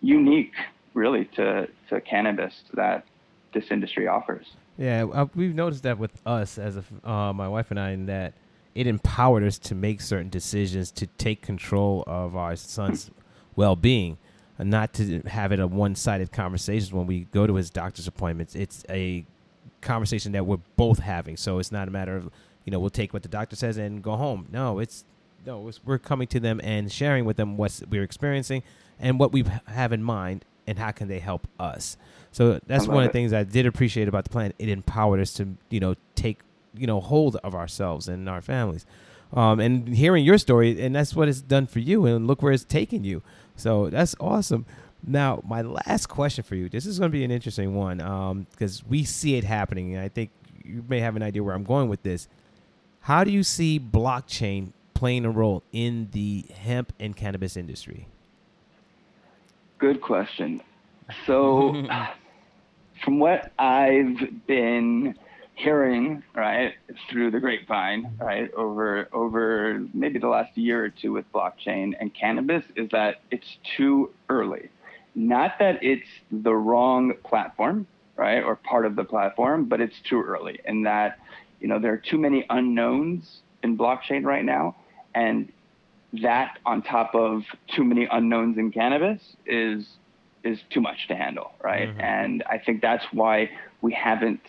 [0.00, 0.52] unique
[0.94, 3.04] really to to cannabis that
[3.52, 7.70] this industry offers Yeah, uh, we've noticed that with us as a, uh, my wife
[7.70, 8.32] and I, in that
[8.74, 13.10] it empowered us to make certain decisions to take control of our son's
[13.56, 14.16] well-being,
[14.58, 18.54] and not to have it a one-sided conversation when we go to his doctor's appointments.
[18.54, 19.24] It's a
[19.80, 22.30] conversation that we're both having, so it's not a matter of
[22.64, 24.46] you know we'll take what the doctor says and go home.
[24.52, 25.04] No, it's
[25.46, 28.62] no, we're coming to them and sharing with them what we're experiencing
[28.98, 31.96] and what we have in mind and how can they help us.
[32.32, 34.52] So that's one of the things I did appreciate about the plan.
[34.58, 36.40] It empowered us to, you know, take,
[36.74, 38.86] you know, hold of ourselves and our families.
[39.32, 42.52] Um, and hearing your story, and that's what it's done for you, and look where
[42.52, 43.22] it's taken you.
[43.56, 44.66] So that's awesome.
[45.06, 46.68] Now, my last question for you.
[46.68, 50.08] This is going to be an interesting one because we see it happening, and I
[50.08, 50.30] think
[50.64, 52.28] you may have an idea where I'm going with this.
[53.00, 58.06] How do you see blockchain playing a role in the hemp and cannabis industry?
[59.78, 60.60] Good question.
[61.26, 61.86] So,
[63.02, 65.14] from what I've been
[65.54, 66.74] hearing, right,
[67.08, 72.12] through the grapevine, right, over over maybe the last year or two with blockchain and
[72.12, 74.68] cannabis, is that it's too early.
[75.14, 77.86] Not that it's the wrong platform,
[78.16, 80.60] right, or part of the platform, but it's too early.
[80.66, 81.20] In that,
[81.58, 84.76] you know, there are too many unknowns in blockchain right now,
[85.14, 85.52] and
[86.22, 89.86] that on top of too many unknowns in cannabis is
[90.42, 91.88] is too much to handle, right?
[91.98, 93.50] And I think that's why
[93.82, 94.40] we haven't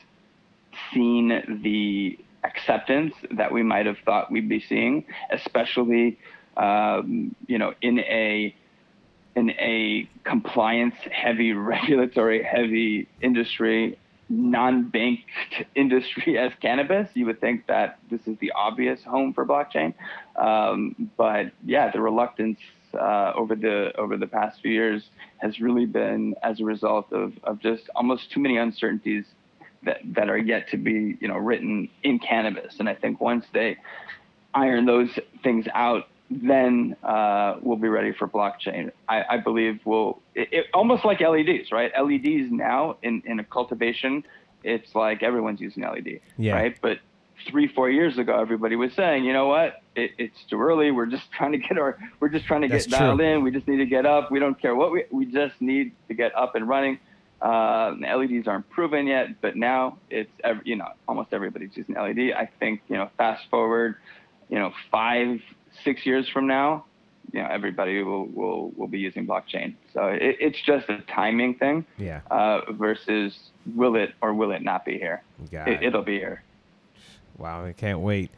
[0.93, 6.17] seen the acceptance that we might have thought we'd be seeing, especially
[6.57, 8.55] um, you know in a
[9.35, 13.97] in a compliance heavy, regulatory heavy industry,
[14.31, 15.23] non-banked
[15.75, 19.93] industry as cannabis, you would think that this is the obvious home for blockchain.
[20.37, 22.59] Um, but yeah, the reluctance
[22.93, 25.03] uh, over the over the past few years
[25.37, 29.25] has really been as a result of, of just almost too many uncertainties
[29.83, 32.75] that that are yet to be you know written in cannabis.
[32.79, 33.77] And I think once they
[34.53, 35.09] iron those
[35.43, 38.91] things out, then uh, we'll be ready for blockchain.
[39.09, 41.91] I, I believe we'll it, it, almost like LEDs, right?
[42.01, 44.23] LEDs now in in a cultivation,
[44.63, 46.53] it's like everyone's using LED, Yeah.
[46.53, 46.77] right?
[46.81, 46.99] But
[47.49, 50.91] three four years ago, everybody was saying, you know what, it, it's too early.
[50.91, 53.27] We're just trying to get our we're just trying to That's get dialed true.
[53.27, 53.43] in.
[53.43, 54.31] We just need to get up.
[54.31, 56.99] We don't care what we we just need to get up and running.
[57.41, 61.95] Uh, the LEDs aren't proven yet, but now it's every, you know almost everybody's using
[61.95, 62.31] LED.
[62.37, 63.95] I think you know fast forward,
[64.47, 65.41] you know five
[65.83, 66.85] six years from now,
[67.31, 69.75] you know everybody will will, will be using blockchain.
[69.93, 72.21] So it, it's just a timing thing Yeah.
[72.29, 73.37] uh, versus
[73.75, 75.23] will it or will it not be here?
[75.51, 75.83] Got It, it.
[75.87, 76.43] it'll be here.
[77.37, 78.31] Wow, I can't wait.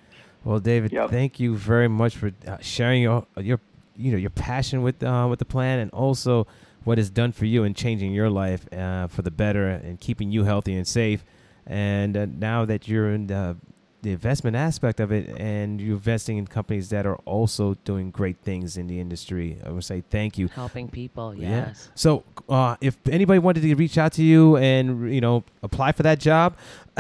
[0.44, 1.10] Well, David, Yep.
[1.10, 3.60] thank you very much for uh, sharing your your
[3.96, 6.48] you know your passion with uh, with the plan and also
[6.84, 10.32] what it's done for you and changing your life uh, for the better and keeping
[10.32, 11.24] you healthy and safe.
[11.66, 13.56] And uh, now that you're in the,
[14.04, 18.36] the investment aspect of it and you're investing in companies that are also doing great
[18.44, 20.50] things in the industry, I would say thank you.
[20.50, 21.50] Helping people, Yeah.
[21.68, 21.90] yes.
[21.96, 26.04] So, uh, if anybody wanted to reach out to you and you know apply for
[26.04, 26.56] that job,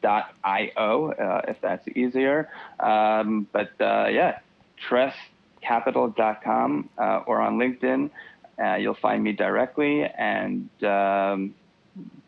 [0.00, 2.48] tress.io uh, if that's easier.
[2.80, 4.38] Um, but uh, yeah,
[4.88, 8.10] tresscapital.com uh, or on LinkedIn.
[8.62, 11.54] Uh, you'll find me directly and um,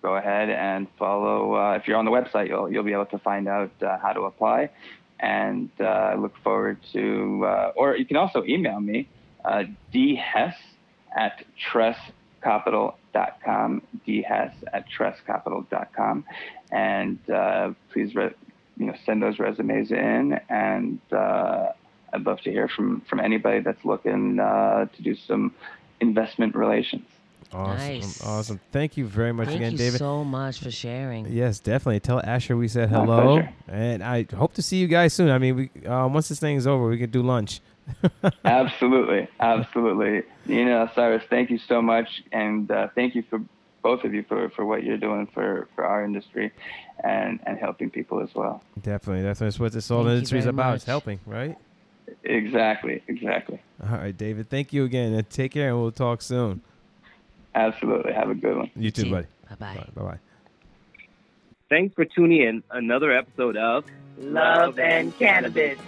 [0.00, 1.54] go ahead and follow.
[1.54, 4.12] Uh, if you're on the website, you'll you'll be able to find out uh, how
[4.12, 4.70] to apply.
[5.18, 7.44] And I look forward to,
[7.76, 9.06] or you can also email me,
[9.44, 10.54] dhess
[11.14, 11.44] at
[13.14, 16.24] tresscapital.com, dhess at tresscapital.com,
[16.70, 18.30] and uh, please, re-
[18.76, 21.68] you know, send those resumes in, and uh,
[22.12, 25.54] I'd love to hear from from anybody that's looking uh, to do some
[26.00, 27.06] investment relations.
[27.52, 28.24] awesome, Nice.
[28.24, 28.60] awesome.
[28.72, 29.98] Thank you very much Thank again, you David.
[29.98, 31.26] so much for sharing.
[31.26, 32.00] Yes, definitely.
[32.00, 35.30] Tell Asher we said hello, and I hope to see you guys soon.
[35.30, 37.60] I mean, we uh, once this thing is over, we can do lunch.
[38.44, 40.22] Absolutely, absolutely.
[40.46, 43.40] Nina, Cyrus, thank you so much, and uh, thank you for
[43.82, 46.52] both of you for, for what you're doing for, for our industry,
[47.02, 48.62] and, and helping people as well.
[48.80, 50.76] Definitely, that's that's what this whole Thank industry is very about.
[50.76, 51.56] It's helping, right?
[52.24, 54.50] Exactly, exactly, All right, David.
[54.50, 56.60] Thank you again, and take care, and we'll talk soon.
[57.54, 58.12] absolutely.
[58.12, 58.70] Have a good one.
[58.76, 59.26] You too, buddy.
[59.48, 59.86] Bye bye.
[59.94, 60.18] Bye bye.
[61.68, 63.84] Thanks for tuning in another episode of
[64.18, 65.78] Love and cannabis.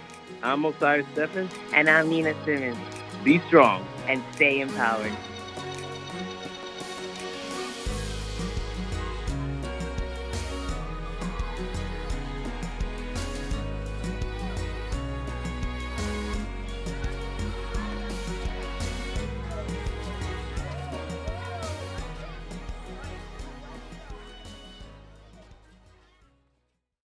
[0.41, 1.51] I'm Osiris Stephens.
[1.73, 2.77] And I'm Nina Simmons.
[3.23, 3.85] Be strong.
[4.07, 5.11] And stay empowered.